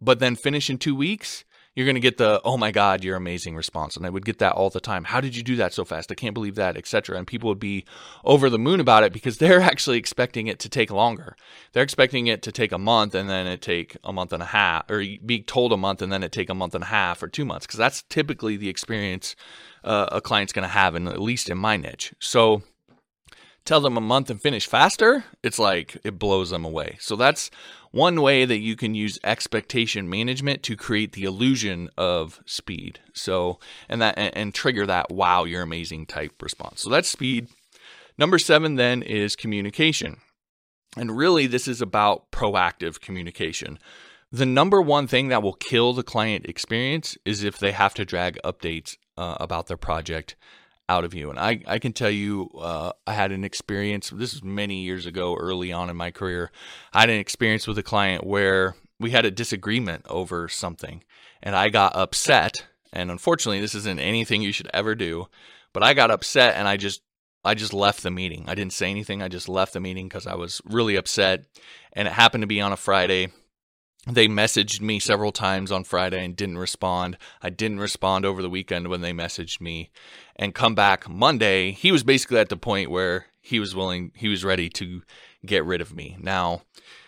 but 0.00 0.18
then 0.18 0.34
finish 0.34 0.70
in 0.70 0.78
two 0.78 0.94
weeks, 0.94 1.44
you're 1.74 1.86
going 1.86 1.94
to 1.94 2.00
get 2.00 2.18
the 2.18 2.40
oh 2.44 2.56
my 2.56 2.70
god 2.70 3.02
you're 3.02 3.16
amazing 3.16 3.56
response 3.56 3.96
and 3.96 4.06
i 4.06 4.10
would 4.10 4.24
get 4.24 4.38
that 4.38 4.52
all 4.52 4.70
the 4.70 4.80
time. 4.80 5.04
How 5.04 5.20
did 5.20 5.36
you 5.36 5.42
do 5.42 5.56
that 5.56 5.72
so 5.72 5.84
fast? 5.84 6.10
I 6.10 6.14
can't 6.14 6.34
believe 6.34 6.54
that 6.56 6.76
etc 6.76 7.16
and 7.16 7.26
people 7.26 7.48
would 7.48 7.58
be 7.58 7.84
over 8.24 8.48
the 8.48 8.58
moon 8.58 8.80
about 8.80 9.02
it 9.02 9.12
because 9.12 9.38
they're 9.44 9.60
actually 9.60 9.98
expecting 9.98 10.46
it 10.46 10.58
to 10.60 10.68
take 10.68 10.90
longer. 10.90 11.36
They're 11.72 11.82
expecting 11.82 12.26
it 12.26 12.42
to 12.42 12.52
take 12.52 12.72
a 12.72 12.78
month 12.78 13.14
and 13.14 13.28
then 13.28 13.46
it 13.46 13.62
take 13.62 13.96
a 14.04 14.12
month 14.12 14.32
and 14.32 14.42
a 14.42 14.46
half 14.46 14.90
or 14.90 15.04
be 15.24 15.42
told 15.42 15.72
a 15.72 15.76
month 15.76 16.02
and 16.02 16.12
then 16.12 16.22
it 16.22 16.32
take 16.32 16.50
a 16.50 16.54
month 16.54 16.74
and 16.74 16.84
a 16.84 16.88
half 16.88 17.22
or 17.22 17.28
two 17.28 17.44
months 17.44 17.66
because 17.66 17.78
that's 17.78 18.02
typically 18.02 18.56
the 18.56 18.68
experience 18.68 19.36
uh, 19.84 20.08
a 20.12 20.20
client's 20.20 20.52
going 20.52 20.62
to 20.62 20.68
have 20.68 20.94
in 20.94 21.06
at 21.08 21.20
least 21.20 21.50
in 21.50 21.58
my 21.58 21.76
niche. 21.76 22.14
So 22.18 22.62
tell 23.64 23.80
them 23.80 23.96
a 23.96 24.00
month 24.00 24.30
and 24.30 24.40
finish 24.40 24.66
faster, 24.66 25.24
it's 25.42 25.58
like 25.58 25.96
it 26.04 26.18
blows 26.18 26.50
them 26.50 26.64
away. 26.64 26.96
So 27.00 27.16
that's 27.16 27.50
one 27.90 28.20
way 28.20 28.44
that 28.44 28.58
you 28.58 28.76
can 28.76 28.94
use 28.94 29.18
expectation 29.24 30.08
management 30.08 30.62
to 30.64 30.76
create 30.76 31.12
the 31.12 31.24
illusion 31.24 31.88
of 31.96 32.40
speed. 32.44 33.00
So 33.12 33.58
and 33.88 34.02
that 34.02 34.18
and, 34.18 34.36
and 34.36 34.54
trigger 34.54 34.86
that 34.86 35.10
wow, 35.10 35.44
you're 35.44 35.62
amazing 35.62 36.06
type 36.06 36.42
response. 36.42 36.82
So 36.82 36.90
that's 36.90 37.08
speed. 37.08 37.48
Number 38.18 38.38
7 38.38 38.76
then 38.76 39.02
is 39.02 39.36
communication. 39.36 40.18
And 40.96 41.16
really 41.16 41.46
this 41.46 41.66
is 41.66 41.80
about 41.80 42.30
proactive 42.30 43.00
communication. 43.00 43.78
The 44.30 44.46
number 44.46 44.82
one 44.82 45.06
thing 45.06 45.28
that 45.28 45.42
will 45.42 45.54
kill 45.54 45.92
the 45.92 46.02
client 46.02 46.46
experience 46.46 47.16
is 47.24 47.44
if 47.44 47.58
they 47.58 47.72
have 47.72 47.94
to 47.94 48.04
drag 48.04 48.38
updates 48.44 48.96
uh, 49.16 49.36
about 49.38 49.68
their 49.68 49.76
project 49.76 50.34
out 50.88 51.04
of 51.04 51.14
you. 51.14 51.30
And 51.30 51.38
I, 51.38 51.60
I 51.66 51.78
can 51.78 51.92
tell 51.92 52.10
you, 52.10 52.50
uh, 52.58 52.92
I 53.06 53.14
had 53.14 53.32
an 53.32 53.44
experience, 53.44 54.10
this 54.10 54.34
is 54.34 54.42
many 54.42 54.82
years 54.82 55.06
ago, 55.06 55.34
early 55.36 55.72
on 55.72 55.90
in 55.90 55.96
my 55.96 56.10
career. 56.10 56.50
I 56.92 57.00
had 57.00 57.10
an 57.10 57.18
experience 57.18 57.66
with 57.66 57.78
a 57.78 57.82
client 57.82 58.24
where 58.24 58.74
we 59.00 59.10
had 59.10 59.24
a 59.24 59.30
disagreement 59.30 60.04
over 60.08 60.48
something 60.48 61.02
and 61.42 61.56
I 61.56 61.68
got 61.68 61.96
upset. 61.96 62.66
And 62.92 63.10
unfortunately, 63.10 63.60
this 63.60 63.74
isn't 63.74 63.98
anything 63.98 64.42
you 64.42 64.52
should 64.52 64.70
ever 64.72 64.94
do, 64.94 65.26
but 65.72 65.82
I 65.82 65.94
got 65.94 66.10
upset 66.10 66.56
and 66.56 66.68
I 66.68 66.76
just 66.76 67.02
I 67.46 67.52
just 67.52 67.74
left 67.74 68.02
the 68.02 68.10
meeting. 68.10 68.44
I 68.48 68.54
didn't 68.54 68.72
say 68.72 68.90
anything. 68.90 69.20
I 69.20 69.28
just 69.28 69.50
left 69.50 69.74
the 69.74 69.80
meeting 69.80 70.08
because 70.08 70.26
I 70.26 70.34
was 70.34 70.62
really 70.64 70.96
upset. 70.96 71.44
And 71.92 72.08
it 72.08 72.14
happened 72.14 72.40
to 72.40 72.46
be 72.46 72.62
on 72.62 72.72
a 72.72 72.76
Friday 72.76 73.32
they 74.06 74.28
messaged 74.28 74.80
me 74.80 74.98
several 74.98 75.32
times 75.32 75.72
on 75.72 75.84
Friday 75.84 76.24
and 76.24 76.36
didn't 76.36 76.58
respond. 76.58 77.16
I 77.40 77.50
didn't 77.50 77.80
respond 77.80 78.24
over 78.24 78.42
the 78.42 78.50
weekend 78.50 78.88
when 78.88 79.00
they 79.00 79.12
messaged 79.12 79.60
me. 79.60 79.90
And 80.36 80.54
come 80.54 80.74
back 80.74 81.08
Monday, 81.08 81.72
he 81.72 81.90
was 81.90 82.02
basically 82.02 82.38
at 82.38 82.48
the 82.50 82.56
point 82.56 82.90
where 82.90 83.26
he 83.40 83.58
was 83.60 83.74
willing, 83.74 84.12
he 84.14 84.28
was 84.28 84.44
ready 84.44 84.68
to 84.70 85.02
get 85.46 85.64
rid 85.64 85.80
of 85.80 85.94
me. 85.94 86.16
Now, 86.20 86.62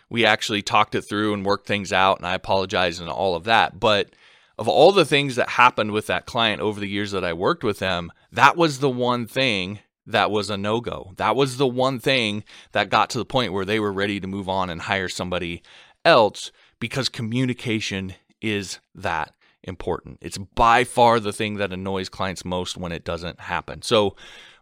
we 0.09 0.25
actually 0.25 0.63
talked 0.63 0.95
it 0.95 1.03
through 1.03 1.35
and 1.35 1.45
worked 1.45 1.67
things 1.67 1.93
out, 1.93 2.19
and 2.19 2.27
I 2.27 2.35
apologize 2.35 3.01
and 3.01 3.09
all 3.09 3.35
of 3.35 3.45
that. 3.45 3.79
But 3.81 4.11
of 4.59 4.69
all 4.69 4.93
the 4.93 5.05
things 5.05 5.37
that 5.37 5.51
happened 5.51 5.93
with 5.93 6.07
that 6.07 6.27
client 6.27 6.63
over 6.63 6.81
the 6.81 6.89
years 6.89 7.11
that 7.11 7.25
I 7.25 7.33
worked 7.33 7.65
with 7.65 7.79
them, 7.79 8.11
that 8.33 8.57
was 8.57 8.79
the 8.79 8.91
one 8.91 9.27
thing 9.27 9.81
that 10.07 10.31
was 10.31 10.49
a 10.49 10.57
no 10.57 10.81
go. 10.81 11.13
That 11.17 11.37
was 11.37 11.57
the 11.57 11.67
one 11.67 11.99
thing 11.99 12.45
that 12.73 12.91
got 12.91 13.11
to 13.11 13.19
the 13.19 13.25
point 13.25 13.53
where 13.53 13.65
they 13.65 13.81
were 13.81 13.93
ready 13.93 14.21
to 14.21 14.27
move 14.27 14.49
on 14.49 14.71
and 14.71 14.83
hire 14.83 15.09
somebody 15.09 15.63
else 16.05 16.53
because 16.81 17.09
communication 17.09 18.15
is 18.41 18.79
that 18.95 19.35
important. 19.62 20.19
It's 20.21 20.39
by 20.39 20.85
far 20.85 21.21
the 21.21 21.33
thing 21.33 21.57
that 21.57 21.73
annoys 21.73 22.09
clients 22.09 22.45
most 22.45 22.77
when 22.77 22.93
it 22.93 23.05
doesn't 23.05 23.41
happen. 23.41 23.83
So, 23.83 24.17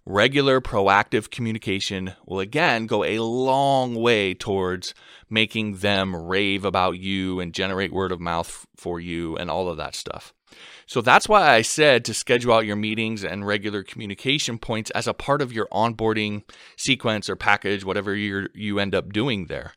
regular 0.07 0.61
proactive 0.61 1.31
communication 1.31 2.13
will 2.27 2.41
again 2.41 2.87
go 2.87 3.05
a 3.05 3.21
long 3.21 3.95
way 3.95 4.35
towards 4.35 4.95
making 5.31 5.77
them 5.77 6.15
rave 6.15 6.65
about 6.65 6.99
you 6.99 7.41
and 7.41 7.55
generate 7.55 7.93
word 7.93 8.13
of 8.13 8.21
mouth 8.21 8.67
for 8.77 9.01
you 9.01 9.37
and 9.37 9.51
all 9.51 9.69
of 9.69 9.79
that 9.79 9.95
stuff. 9.95 10.35
So 10.87 11.01
that's 11.01 11.29
why 11.29 11.49
I 11.49 11.63
said 11.63 12.05
to 12.05 12.15
schedule 12.15 12.53
out 12.53 12.67
your 12.67 12.77
meetings 12.77 13.25
and 13.25 13.47
regular 13.47 13.83
communication 13.83 14.59
points 14.59 14.91
as 14.91 15.07
a 15.07 15.15
part 15.15 15.41
of 15.41 15.53
your 15.53 15.67
onboarding 15.73 16.43
sequence 16.77 17.29
or 17.31 17.37
package, 17.37 17.85
whatever 17.85 18.15
you 18.15 18.49
you 18.55 18.79
end 18.79 18.95
up 18.95 19.13
doing 19.13 19.47
there. 19.47 19.73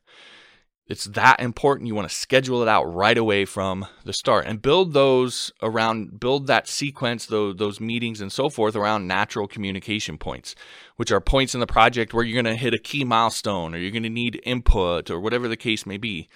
It's 0.90 1.06
that 1.06 1.42
important. 1.42 1.88
You 1.88 1.96
want 1.96 2.08
to 2.08 2.16
schedule 2.16 2.62
it 2.62 2.70
out 2.70 2.86
right 2.86 3.18
away 3.18 3.44
from 3.44 3.86
the 4.06 4.14
start 4.14 4.46
and 4.46 4.62
build 4.62 4.94
those 4.94 5.52
around, 5.62 6.20
build 6.20 6.48
that 6.48 6.68
sequence, 6.68 7.26
those, 7.26 7.58
those 7.58 7.82
meetings 7.82 8.22
and 8.22 8.32
so 8.32 8.50
forth 8.50 8.76
around 8.76 9.06
natural 9.06 9.48
communication 9.48 10.18
points, 10.18 10.56
which 10.96 11.12
are 11.12 11.20
points 11.20 11.54
in 11.54 11.60
the 11.60 11.68
project 11.68 12.14
where 12.14 12.24
you're 12.24 12.42
going 12.42 12.56
to 12.56 12.60
hit 12.60 12.74
a 12.74 12.80
key 12.80 13.04
milestone 13.04 13.76
or 13.76 13.78
you're 13.78 13.92
going 13.92 14.04
to 14.04 14.10
need 14.10 14.40
input 14.46 15.12
or 15.12 15.20
whatever 15.20 15.50
the 15.50 15.58
case 15.58 15.86
may 15.86 15.98
be. 15.98 16.30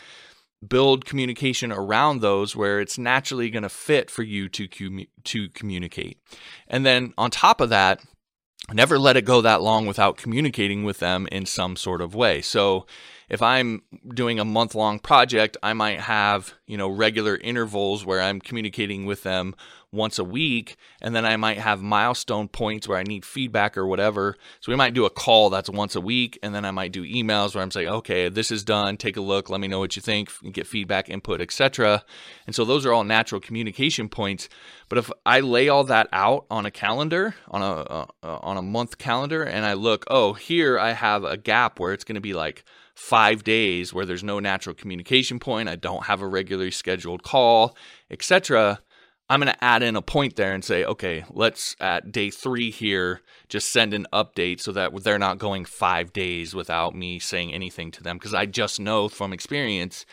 Build 0.67 1.05
communication 1.05 1.71
around 1.71 2.19
those 2.19 2.55
where 2.55 2.81
it's 2.81 2.97
naturally 2.97 3.49
going 3.49 3.63
to 3.63 3.69
fit 3.69 4.11
for 4.11 4.21
you 4.21 4.49
to, 4.49 4.67
to 5.23 5.49
communicate. 5.49 6.19
And 6.67 6.85
then 6.85 7.13
on 7.17 7.31
top 7.31 7.61
of 7.61 7.69
that, 7.69 8.01
never 8.71 8.99
let 8.99 9.17
it 9.17 9.25
go 9.25 9.41
that 9.41 9.61
long 9.61 9.85
without 9.85 10.17
communicating 10.17 10.83
with 10.83 10.99
them 10.99 11.27
in 11.31 11.45
some 11.45 11.75
sort 11.75 12.01
of 12.01 12.13
way. 12.13 12.41
So 12.41 12.85
if 13.31 13.41
I'm 13.41 13.81
doing 14.13 14.41
a 14.41 14.45
month 14.45 14.75
long 14.75 14.99
project, 14.99 15.55
I 15.63 15.71
might 15.71 16.01
have, 16.01 16.53
you 16.67 16.75
know, 16.75 16.89
regular 16.89 17.37
intervals 17.37 18.05
where 18.05 18.19
I'm 18.19 18.41
communicating 18.41 19.05
with 19.05 19.23
them 19.23 19.55
once 19.89 20.19
a 20.19 20.23
week. 20.25 20.75
And 21.01 21.15
then 21.15 21.25
I 21.25 21.37
might 21.37 21.57
have 21.57 21.81
milestone 21.81 22.49
points 22.49 22.89
where 22.89 22.97
I 22.97 23.03
need 23.03 23.23
feedback 23.23 23.77
or 23.77 23.87
whatever. 23.87 24.35
So 24.59 24.69
we 24.69 24.75
might 24.75 24.93
do 24.93 25.05
a 25.05 25.09
call 25.09 25.49
that's 25.49 25.69
once 25.69 25.95
a 25.95 26.01
week. 26.01 26.39
And 26.43 26.53
then 26.53 26.65
I 26.65 26.71
might 26.71 26.91
do 26.91 27.05
emails 27.05 27.55
where 27.55 27.63
I'm 27.63 27.71
saying, 27.71 27.87
okay, 27.87 28.27
this 28.27 28.51
is 28.51 28.65
done. 28.65 28.97
Take 28.97 29.15
a 29.15 29.21
look. 29.21 29.49
Let 29.49 29.61
me 29.61 29.69
know 29.69 29.79
what 29.79 29.95
you 29.95 30.01
think, 30.01 30.29
get 30.51 30.67
feedback, 30.67 31.09
input, 31.09 31.39
etc. 31.39 32.03
And 32.45 32.53
so 32.53 32.65
those 32.65 32.85
are 32.85 32.91
all 32.91 33.05
natural 33.05 33.39
communication 33.39 34.09
points. 34.09 34.49
But 34.89 34.97
if 34.97 35.09
I 35.25 35.39
lay 35.39 35.69
all 35.69 35.85
that 35.85 36.09
out 36.11 36.47
on 36.51 36.65
a 36.65 36.71
calendar, 36.71 37.35
on 37.49 37.61
a, 37.61 37.71
uh, 37.71 38.05
uh 38.23 38.39
on 38.41 38.57
a 38.57 38.61
month 38.61 38.97
calendar, 38.97 39.41
and 39.41 39.65
I 39.65 39.71
look, 39.71 40.03
oh, 40.09 40.33
here 40.33 40.77
I 40.77 40.91
have 40.91 41.23
a 41.23 41.37
gap 41.37 41.79
where 41.79 41.93
it's 41.93 42.03
going 42.03 42.15
to 42.15 42.21
be 42.21 42.33
like, 42.33 42.65
five 42.95 43.43
days 43.43 43.93
where 43.93 44.05
there's 44.05 44.23
no 44.23 44.39
natural 44.39 44.75
communication 44.75 45.39
point, 45.39 45.69
I 45.69 45.75
don't 45.75 46.05
have 46.05 46.21
a 46.21 46.27
regularly 46.27 46.71
scheduled 46.71 47.23
call, 47.23 47.75
etc., 48.09 48.79
I'm 49.31 49.39
going 49.39 49.53
to 49.53 49.63
add 49.63 49.81
in 49.81 49.95
a 49.95 50.01
point 50.01 50.35
there 50.35 50.53
and 50.53 50.61
say, 50.61 50.83
okay, 50.83 51.23
let's 51.29 51.77
at 51.79 52.11
day 52.11 52.29
three 52.31 52.69
here 52.69 53.21
just 53.47 53.71
send 53.71 53.93
an 53.93 54.05
update 54.11 54.59
so 54.59 54.73
that 54.73 54.91
they're 55.05 55.17
not 55.17 55.37
going 55.37 55.63
five 55.63 56.11
days 56.11 56.53
without 56.53 56.95
me 56.95 57.17
saying 57.17 57.53
anything 57.53 57.91
to 57.91 58.03
them. 58.03 58.17
Because 58.17 58.33
I 58.33 58.45
just 58.45 58.81
know 58.81 59.07
from 59.07 59.31
experience, 59.31 60.05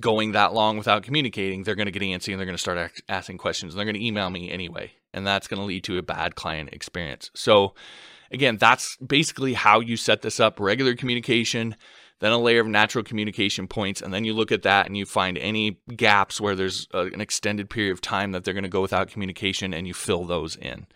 going 0.00 0.30
that 0.30 0.54
long 0.54 0.78
without 0.78 1.02
communicating, 1.02 1.64
they're 1.64 1.74
going 1.74 1.86
to 1.86 1.90
get 1.90 2.02
antsy 2.02 2.30
and 2.30 2.38
they're 2.38 2.46
going 2.46 2.54
to 2.54 2.58
start 2.58 2.92
asking 3.08 3.38
questions. 3.38 3.74
And 3.74 3.78
they're 3.78 3.84
going 3.84 4.00
to 4.00 4.06
email 4.06 4.30
me 4.30 4.48
anyway. 4.48 4.92
And 5.12 5.26
that's 5.26 5.48
going 5.48 5.58
to 5.58 5.66
lead 5.66 5.82
to 5.84 5.98
a 5.98 6.02
bad 6.02 6.36
client 6.36 6.68
experience. 6.72 7.32
So, 7.34 7.74
Again, 8.32 8.56
that's 8.56 8.96
basically 8.96 9.54
how 9.54 9.80
you 9.80 9.96
set 9.96 10.22
this 10.22 10.38
up 10.38 10.60
regular 10.60 10.94
communication, 10.94 11.76
then 12.20 12.32
a 12.32 12.38
layer 12.38 12.60
of 12.60 12.66
natural 12.66 13.02
communication 13.02 13.66
points, 13.66 14.00
and 14.02 14.12
then 14.12 14.24
you 14.24 14.34
look 14.34 14.52
at 14.52 14.62
that 14.62 14.86
and 14.86 14.96
you 14.96 15.06
find 15.06 15.38
any 15.38 15.80
gaps 15.96 16.40
where 16.40 16.54
there's 16.54 16.86
a, 16.92 17.06
an 17.06 17.20
extended 17.20 17.70
period 17.70 17.92
of 17.92 18.00
time 18.00 18.32
that 18.32 18.44
they're 18.44 18.54
going 18.54 18.62
to 18.62 18.68
go 18.68 18.82
without 18.82 19.08
communication 19.08 19.74
and 19.74 19.86
you 19.86 19.94
fill 19.94 20.24
those 20.24 20.54
in. 20.56 20.86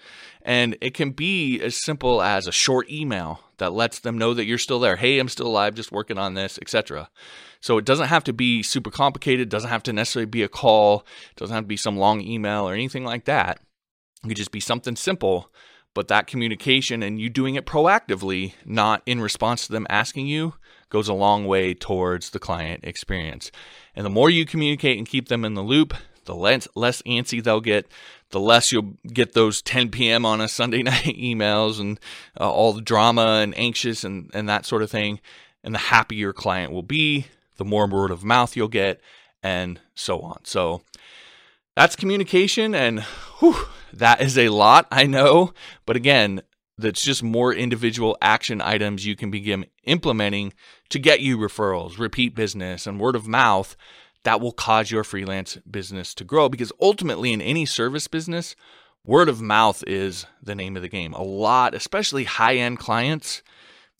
And 0.42 0.76
it 0.80 0.92
can 0.92 1.10
be 1.10 1.60
as 1.60 1.82
simple 1.82 2.22
as 2.22 2.46
a 2.46 2.52
short 2.52 2.90
email 2.90 3.40
that 3.56 3.72
lets 3.72 4.00
them 4.00 4.18
know 4.18 4.34
that 4.34 4.44
you're 4.44 4.58
still 4.58 4.80
there. 4.80 4.96
Hey, 4.96 5.18
I'm 5.18 5.28
still 5.28 5.46
alive, 5.46 5.74
just 5.74 5.92
working 5.92 6.18
on 6.18 6.34
this, 6.34 6.58
etc. 6.60 7.08
So 7.60 7.78
it 7.78 7.86
doesn't 7.86 8.08
have 8.08 8.24
to 8.24 8.32
be 8.34 8.62
super 8.62 8.90
complicated, 8.90 9.48
doesn't 9.48 9.70
have 9.70 9.82
to 9.84 9.92
necessarily 9.92 10.26
be 10.26 10.42
a 10.42 10.48
call, 10.48 11.06
doesn't 11.36 11.54
have 11.54 11.64
to 11.64 11.68
be 11.68 11.78
some 11.78 11.96
long 11.96 12.20
email 12.20 12.68
or 12.68 12.74
anything 12.74 13.04
like 13.04 13.24
that. 13.24 13.60
It 14.22 14.28
could 14.28 14.36
just 14.36 14.52
be 14.52 14.60
something 14.60 14.96
simple 14.96 15.50
but 15.94 16.08
that 16.08 16.26
communication 16.26 17.02
and 17.02 17.20
you 17.20 17.30
doing 17.30 17.54
it 17.54 17.66
proactively, 17.66 18.54
not 18.64 19.02
in 19.06 19.20
response 19.20 19.66
to 19.66 19.72
them 19.72 19.86
asking 19.88 20.26
you, 20.26 20.54
goes 20.90 21.08
a 21.08 21.14
long 21.14 21.46
way 21.46 21.74
towards 21.74 22.30
the 22.30 22.38
client 22.38 22.84
experience. 22.84 23.50
And 23.96 24.04
the 24.04 24.10
more 24.10 24.28
you 24.28 24.44
communicate 24.44 24.98
and 24.98 25.08
keep 25.08 25.28
them 25.28 25.44
in 25.44 25.54
the 25.54 25.62
loop, 25.62 25.94
the 26.24 26.34
less, 26.34 26.68
less 26.74 27.02
antsy 27.02 27.42
they'll 27.42 27.60
get, 27.60 27.86
the 28.30 28.40
less 28.40 28.72
you'll 28.72 28.94
get 29.12 29.32
those 29.32 29.62
10 29.62 29.90
p.m. 29.90 30.26
on 30.26 30.40
a 30.40 30.48
Sunday 30.48 30.82
night 30.84 31.16
emails 31.16 31.80
and 31.80 31.98
uh, 32.40 32.50
all 32.50 32.72
the 32.72 32.82
drama 32.82 33.40
and 33.42 33.56
anxious 33.56 34.04
and, 34.04 34.30
and 34.34 34.48
that 34.48 34.66
sort 34.66 34.82
of 34.82 34.90
thing. 34.90 35.20
And 35.62 35.74
the 35.74 35.78
happier 35.78 36.32
client 36.32 36.72
will 36.72 36.82
be, 36.82 37.26
the 37.56 37.64
more 37.64 37.86
word 37.86 38.10
of 38.10 38.24
mouth 38.24 38.56
you'll 38.56 38.68
get, 38.68 39.00
and 39.42 39.80
so 39.94 40.20
on. 40.20 40.44
So 40.44 40.82
that's 41.76 41.96
communication. 41.96 42.74
And 42.74 43.00
whew, 43.38 43.56
that 43.92 44.20
is 44.20 44.38
a 44.38 44.48
lot, 44.48 44.86
I 44.90 45.06
know. 45.06 45.52
But 45.86 45.96
again, 45.96 46.42
that's 46.76 47.02
just 47.02 47.22
more 47.22 47.54
individual 47.54 48.16
action 48.20 48.60
items 48.60 49.06
you 49.06 49.16
can 49.16 49.30
begin 49.30 49.66
implementing 49.84 50.52
to 50.90 50.98
get 50.98 51.20
you 51.20 51.38
referrals, 51.38 51.98
repeat 51.98 52.34
business, 52.34 52.86
and 52.86 52.98
word 52.98 53.16
of 53.16 53.28
mouth 53.28 53.76
that 54.24 54.40
will 54.40 54.52
cause 54.52 54.90
your 54.90 55.04
freelance 55.04 55.56
business 55.70 56.14
to 56.14 56.24
grow. 56.24 56.48
Because 56.48 56.72
ultimately, 56.80 57.32
in 57.32 57.40
any 57.40 57.66
service 57.66 58.08
business, 58.08 58.56
word 59.04 59.28
of 59.28 59.40
mouth 59.40 59.84
is 59.86 60.26
the 60.42 60.54
name 60.54 60.76
of 60.76 60.82
the 60.82 60.88
game. 60.88 61.12
A 61.12 61.22
lot, 61.22 61.74
especially 61.74 62.24
high 62.24 62.56
end 62.56 62.78
clients, 62.78 63.42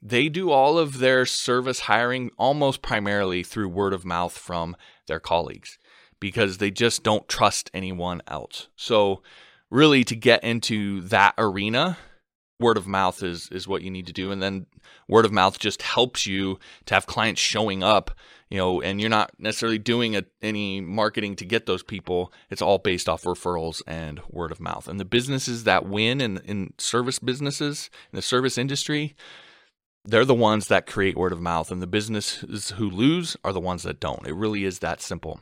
they 0.03 0.29
do 0.29 0.51
all 0.51 0.79
of 0.79 0.99
their 0.99 1.25
service 1.27 1.81
hiring 1.81 2.31
almost 2.37 2.83
primarily 2.83 3.43
through 3.43 3.69
word 3.69 3.93
of 3.93 4.05
mouth 4.05 4.37
from 4.37 4.77
their 5.07 5.21
colleagues 5.21 5.79
because 6.25 6.57
they 6.57 6.71
just 6.71 7.03
don't 7.03 7.29
trust 7.29 7.71
anyone 7.75 8.23
else. 8.27 8.69
So, 8.77 9.23
really 9.71 10.05
to 10.05 10.17
get 10.17 10.43
into 10.43 11.03
that 11.03 11.35
arena, 11.37 11.99
word 12.59 12.79
of 12.79 12.87
mouth 12.87 13.23
is 13.23 13.51
is 13.51 13.69
what 13.69 13.83
you 13.83 13.91
need 13.91 14.07
to 14.07 14.13
do 14.13 14.31
and 14.31 14.41
then 14.41 14.65
word 15.07 15.27
of 15.27 15.33
mouth 15.33 15.59
just 15.59 15.83
helps 15.83 16.25
you 16.25 16.57
to 16.87 16.95
have 16.95 17.05
clients 17.05 17.41
showing 17.41 17.83
up 17.83 18.13
you 18.49 18.57
know 18.57 18.81
and 18.81 19.01
you're 19.01 19.11
not 19.11 19.33
necessarily 19.39 19.77
doing 19.77 20.15
a, 20.15 20.23
any 20.41 20.81
marketing 20.81 21.35
to 21.35 21.45
get 21.45 21.67
those 21.67 21.83
people 21.83 22.33
it's 22.51 22.63
all 22.63 22.79
based 22.79 23.09
off 23.09 23.25
referrals 23.25 23.83
and 23.89 24.21
word 24.31 24.53
of 24.53 24.61
mouth 24.61 24.87
and 24.87 25.01
the 25.01 25.05
businesses 25.05 25.65
that 25.65 25.85
win 25.85 26.21
in, 26.21 26.39
in 26.45 26.73
service 26.79 27.19
businesses 27.19 27.91
in 28.13 28.17
the 28.17 28.23
service 28.23 28.57
industry 28.57 29.17
they're 30.05 30.25
the 30.25 30.35
ones 30.35 30.69
that 30.69 30.87
create 30.87 31.17
word 31.17 31.33
of 31.33 31.41
mouth, 31.41 31.71
and 31.71 31.81
the 31.81 31.87
businesses 31.87 32.71
who 32.73 32.91
lose 32.91 33.37
are 33.43 33.53
the 33.53 33.61
ones 33.61 33.85
that 33.85 34.01
don't. 34.01 34.27
It 34.27 34.35
really 34.35 34.65
is 34.65 34.81
that 34.81 35.01
simple. 35.01 35.41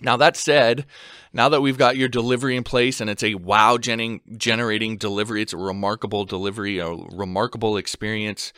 Now, 0.00 0.16
that 0.18 0.36
said, 0.36 0.86
now 1.32 1.48
that 1.48 1.60
we've 1.60 1.78
got 1.78 1.96
your 1.96 2.08
delivery 2.08 2.56
in 2.56 2.64
place 2.64 3.00
and 3.00 3.10
it's 3.10 3.24
a 3.24 3.34
wow 3.34 3.78
generating 3.78 4.96
delivery, 4.96 5.42
it's 5.42 5.52
a 5.52 5.58
remarkable 5.58 6.24
delivery, 6.24 6.78
a 6.78 6.90
remarkable 6.90 7.76
experience. 7.76 8.52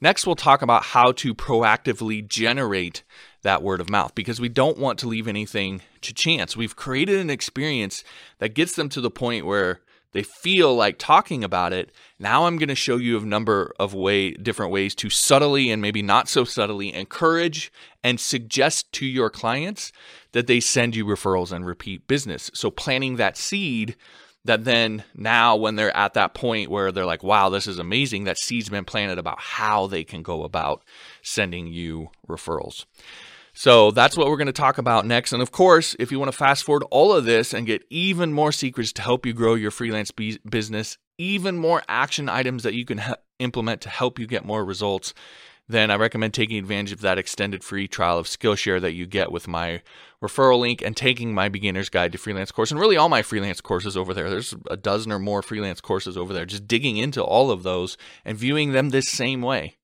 Next, 0.00 0.26
we'll 0.26 0.36
talk 0.36 0.62
about 0.62 0.84
how 0.84 1.12
to 1.12 1.34
proactively 1.34 2.26
generate 2.26 3.02
that 3.42 3.62
word 3.62 3.80
of 3.80 3.90
mouth 3.90 4.14
because 4.14 4.40
we 4.40 4.48
don't 4.48 4.78
want 4.78 4.98
to 5.00 5.08
leave 5.08 5.28
anything 5.28 5.82
to 6.02 6.12
chance. 6.12 6.56
We've 6.56 6.76
created 6.76 7.18
an 7.18 7.30
experience 7.30 8.04
that 8.38 8.54
gets 8.54 8.74
them 8.74 8.88
to 8.90 9.00
the 9.00 9.10
point 9.10 9.46
where 9.46 9.80
they 10.12 10.22
feel 10.22 10.74
like 10.74 10.98
talking 10.98 11.44
about 11.44 11.72
it. 11.72 11.92
Now 12.18 12.46
I'm 12.46 12.56
going 12.56 12.70
to 12.70 12.74
show 12.74 12.96
you 12.96 13.18
a 13.18 13.24
number 13.24 13.74
of 13.78 13.92
way 13.92 14.30
different 14.30 14.72
ways 14.72 14.94
to 14.96 15.10
subtly 15.10 15.70
and 15.70 15.82
maybe 15.82 16.00
not 16.00 16.28
so 16.28 16.44
subtly 16.44 16.94
encourage 16.94 17.70
and 18.02 18.18
suggest 18.18 18.90
to 18.92 19.06
your 19.06 19.28
clients 19.28 19.92
that 20.36 20.46
they 20.46 20.60
send 20.60 20.94
you 20.94 21.06
referrals 21.06 21.50
and 21.50 21.64
repeat 21.64 22.06
business. 22.06 22.50
So 22.52 22.70
planting 22.70 23.16
that 23.16 23.38
seed 23.38 23.96
that 24.44 24.64
then 24.64 25.02
now 25.14 25.56
when 25.56 25.76
they're 25.76 25.96
at 25.96 26.12
that 26.12 26.34
point 26.34 26.70
where 26.70 26.92
they're 26.92 27.06
like, 27.06 27.22
wow, 27.22 27.48
this 27.48 27.66
is 27.66 27.78
amazing, 27.78 28.24
that 28.24 28.36
seed's 28.36 28.68
been 28.68 28.84
planted 28.84 29.16
about 29.16 29.40
how 29.40 29.86
they 29.86 30.04
can 30.04 30.22
go 30.22 30.44
about 30.44 30.84
sending 31.22 31.68
you 31.68 32.10
referrals. 32.28 32.84
So 33.54 33.90
that's 33.90 34.14
what 34.14 34.28
we're 34.28 34.36
going 34.36 34.44
to 34.44 34.52
talk 34.52 34.76
about 34.76 35.06
next. 35.06 35.32
And 35.32 35.40
of 35.40 35.52
course, 35.52 35.96
if 35.98 36.12
you 36.12 36.18
want 36.18 36.30
to 36.30 36.36
fast 36.36 36.64
forward 36.64 36.84
all 36.90 37.14
of 37.14 37.24
this 37.24 37.54
and 37.54 37.66
get 37.66 37.82
even 37.88 38.30
more 38.34 38.52
secrets 38.52 38.92
to 38.92 39.02
help 39.02 39.24
you 39.24 39.32
grow 39.32 39.54
your 39.54 39.70
freelance 39.70 40.10
business, 40.10 40.98
even 41.16 41.56
more 41.56 41.82
action 41.88 42.28
items 42.28 42.62
that 42.64 42.74
you 42.74 42.84
can 42.84 42.98
ha- 42.98 43.16
implement 43.38 43.80
to 43.80 43.88
help 43.88 44.18
you 44.18 44.26
get 44.26 44.44
more 44.44 44.66
results, 44.66 45.14
then 45.68 45.90
I 45.90 45.96
recommend 45.96 46.32
taking 46.32 46.58
advantage 46.58 46.92
of 46.92 47.00
that 47.00 47.18
extended 47.18 47.64
free 47.64 47.88
trial 47.88 48.18
of 48.18 48.26
Skillshare 48.26 48.80
that 48.80 48.92
you 48.92 49.06
get 49.06 49.32
with 49.32 49.48
my 49.48 49.82
referral 50.22 50.60
link 50.60 50.80
and 50.80 50.96
taking 50.96 51.34
my 51.34 51.48
beginner's 51.48 51.88
guide 51.88 52.12
to 52.12 52.18
freelance 52.18 52.52
course 52.52 52.70
and 52.70 52.78
really 52.78 52.96
all 52.96 53.08
my 53.08 53.22
freelance 53.22 53.60
courses 53.60 53.96
over 53.96 54.14
there. 54.14 54.30
There's 54.30 54.54
a 54.70 54.76
dozen 54.76 55.10
or 55.10 55.18
more 55.18 55.42
freelance 55.42 55.80
courses 55.80 56.16
over 56.16 56.32
there, 56.32 56.46
just 56.46 56.68
digging 56.68 56.96
into 56.96 57.22
all 57.22 57.50
of 57.50 57.64
those 57.64 57.96
and 58.24 58.38
viewing 58.38 58.72
them 58.72 58.90
this 58.90 59.08
same 59.08 59.42
way 59.42 59.76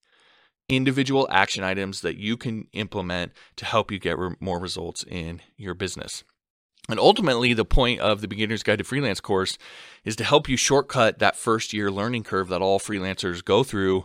individual 0.68 1.28
action 1.30 1.64
items 1.64 2.00
that 2.00 2.16
you 2.16 2.36
can 2.36 2.66
implement 2.72 3.32
to 3.56 3.64
help 3.64 3.90
you 3.90 3.98
get 3.98 4.18
re- 4.18 4.36
more 4.40 4.58
results 4.58 5.04
in 5.08 5.40
your 5.56 5.74
business. 5.74 6.24
And 6.88 6.98
ultimately, 6.98 7.52
the 7.52 7.64
point 7.64 8.00
of 8.00 8.20
the 8.20 8.28
Beginner's 8.28 8.62
Guide 8.62 8.78
to 8.78 8.84
Freelance 8.84 9.20
course 9.20 9.56
is 10.04 10.16
to 10.16 10.24
help 10.24 10.48
you 10.48 10.56
shortcut 10.56 11.20
that 11.20 11.36
first 11.36 11.72
year 11.72 11.90
learning 11.90 12.24
curve 12.24 12.48
that 12.48 12.62
all 12.62 12.80
freelancers 12.80 13.44
go 13.44 13.62
through 13.62 14.04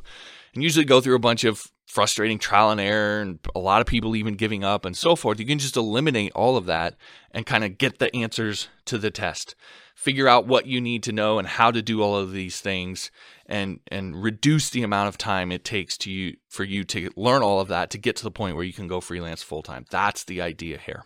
and 0.58 0.64
usually 0.64 0.86
go 0.86 1.00
through 1.00 1.16
a 1.16 1.20
bunch 1.20 1.44
of 1.44 1.72
frustrating 1.86 2.40
trial 2.40 2.72
and 2.72 2.82
error 2.82 3.22
and 3.22 3.38
a 3.54 3.60
lot 3.60 3.80
of 3.80 3.86
people 3.86 4.16
even 4.16 4.34
giving 4.34 4.64
up 4.64 4.86
and 4.86 4.98
so 4.98 5.16
forth. 5.16 5.40
You 5.40 5.46
can 5.46 5.60
just 5.60 5.78
eliminate 5.78 6.32
all 6.34 6.58
of 6.58 6.66
that 6.66 6.96
and 7.30 7.46
kind 7.46 7.64
of 7.64 7.78
get 7.78 8.00
the 8.00 8.14
answers 8.16 8.68
to 8.86 8.98
the 8.98 9.12
test. 9.12 9.54
Figure 9.94 10.28
out 10.28 10.48
what 10.48 10.66
you 10.66 10.82
need 10.82 11.04
to 11.04 11.12
know 11.12 11.38
and 11.38 11.48
how 11.48 11.70
to 11.70 11.84
do 11.84 12.02
all 12.02 12.16
of 12.16 12.32
these 12.32 12.60
things 12.60 13.12
and 13.46 13.82
and 13.92 14.24
reduce 14.24 14.72
the 14.72 14.82
amount 14.82 15.10
of 15.10 15.20
time 15.20 15.52
it 15.52 15.64
takes 15.64 15.96
to 16.00 16.12
you 16.12 16.38
for 16.50 16.64
you 16.64 16.84
to 16.86 17.12
learn 17.16 17.44
all 17.44 17.60
of 17.60 17.68
that 17.68 17.92
to 17.92 18.00
get 18.00 18.16
to 18.16 18.24
the 18.24 18.32
point 18.32 18.56
where 18.56 18.66
you 18.66 18.74
can 18.74 18.88
go 18.88 19.00
freelance 19.00 19.44
full 19.44 19.62
time. 19.62 19.86
That's 19.92 20.24
the 20.24 20.42
idea 20.42 20.80
here. 20.80 21.04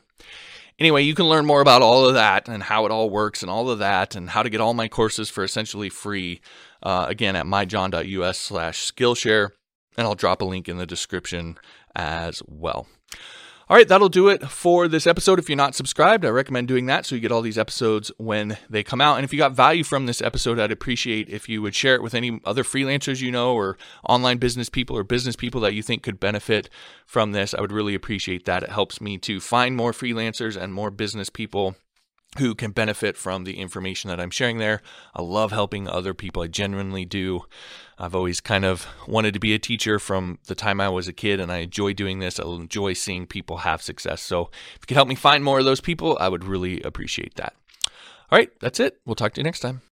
Anyway, 0.80 1.04
you 1.04 1.14
can 1.14 1.28
learn 1.28 1.46
more 1.46 1.62
about 1.62 1.82
all 1.82 2.08
of 2.08 2.14
that 2.16 2.48
and 2.48 2.64
how 2.64 2.86
it 2.86 2.92
all 2.92 3.10
works 3.10 3.42
and 3.42 3.52
all 3.52 3.70
of 3.70 3.80
that 3.80 4.16
and 4.16 4.32
how 4.32 4.42
to 4.42 4.50
get 4.50 4.62
all 4.62 4.74
my 4.74 4.88
courses 4.88 5.30
for 5.30 5.44
essentially 5.44 5.90
free. 5.90 6.42
Uh, 6.82 7.06
again, 7.08 7.36
at 7.36 7.46
myjohn.us 7.46 8.40
slash 8.40 8.92
Skillshare, 8.92 9.50
and 9.98 10.08
I'll 10.08 10.16
drop 10.16 10.42
a 10.42 10.46
link 10.46 10.68
in 10.68 10.78
the 10.78 10.86
description 10.86 11.58
as 11.96 12.42
well. 12.48 12.88
All 13.72 13.78
right, 13.78 13.88
that'll 13.88 14.10
do 14.10 14.28
it 14.28 14.50
for 14.50 14.90
this 14.90 15.08
episode. 15.08 15.40
If 15.40 15.48
you're 15.48 15.56
not 15.56 15.76
subscribed, 15.76 16.26
I 16.26 16.28
recommend 16.28 16.68
doing 16.68 16.88
that 16.88 17.06
so 17.06 17.16
you 17.16 17.22
get 17.22 17.32
all 17.32 17.42
these 17.42 17.58
episodes 17.58 18.12
when 18.18 18.58
they 18.70 18.84
come 18.84 19.00
out. 19.00 19.16
And 19.16 19.24
if 19.24 19.32
you 19.32 19.40
got 19.40 19.54
value 19.54 19.86
from 19.86 20.08
this 20.08 20.22
episode, 20.22 20.60
I'd 20.60 20.74
appreciate 20.74 21.30
if 21.30 21.48
you 21.48 21.62
would 21.62 21.74
share 21.74 21.96
it 21.96 22.04
with 22.04 22.14
any 22.14 22.42
other 22.44 22.66
freelancers 22.66 23.22
you 23.22 23.32
know, 23.32 23.54
or 23.54 23.78
online 24.04 24.40
business 24.40 24.68
people, 24.68 24.98
or 24.98 25.06
business 25.06 25.38
people 25.38 25.62
that 25.62 25.74
you 25.74 25.82
think 25.82 26.04
could 26.04 26.20
benefit 26.20 26.70
from 27.06 27.32
this. 27.32 27.54
I 27.54 27.62
would 27.62 27.72
really 27.72 27.96
appreciate 27.96 28.44
that. 28.44 28.62
It 28.62 28.72
helps 28.72 29.00
me 29.00 29.18
to 29.20 29.40
find 29.40 29.78
more 29.78 29.94
freelancers 29.94 30.62
and 30.62 30.74
more 30.74 30.92
business 30.92 31.30
people 31.30 31.78
who 32.38 32.56
can 32.56 32.72
benefit 32.72 33.18
from 33.18 33.44
the 33.44 33.60
information 33.60 34.10
that 34.10 34.20
I'm 34.20 34.30
sharing 34.30 34.58
there. 34.58 34.82
I 35.14 35.22
love 35.22 35.52
helping 35.52 35.88
other 35.88 36.14
people. 36.14 36.44
I 36.44 36.48
genuinely 36.48 37.04
do. 37.04 37.42
I've 38.00 38.16
always 38.16 38.40
kind 38.40 38.64
of 38.64 38.88
wanted 39.08 39.34
to 39.34 39.40
be 39.40 39.54
a 39.54 39.60
teacher 39.60 40.00
from 40.00 40.40
the 40.48 40.56
time 40.56 40.80
I 40.80 40.90
was 40.90 41.08
a 41.08 41.14
kid, 41.14 41.40
and 41.40 41.52
I 41.52 41.58
enjoy 41.58 41.94
doing 41.94 42.20
this. 42.20 42.40
I 42.40 42.44
enjoy 42.44 42.94
seeing 42.94 43.28
people 43.28 43.58
have 43.58 43.82
success. 43.82 44.22
So 44.22 44.50
if 44.76 44.82
you 44.82 44.88
could 44.88 44.96
help 44.96 45.10
me 45.10 45.16
find 45.16 45.44
more 45.44 45.60
of 45.60 45.66
those 45.66 45.82
people, 45.82 46.18
I 46.20 46.30
would 46.30 46.44
really 46.44 46.82
appreciate 46.82 47.36
that. 47.36 47.54
All 48.32 48.40
right, 48.40 48.52
that's 48.62 48.80
it. 48.80 49.00
We'll 49.06 49.16
talk 49.16 49.34
to 49.34 49.42
you 49.42 49.46
next 49.46 49.60
time. 49.60 49.82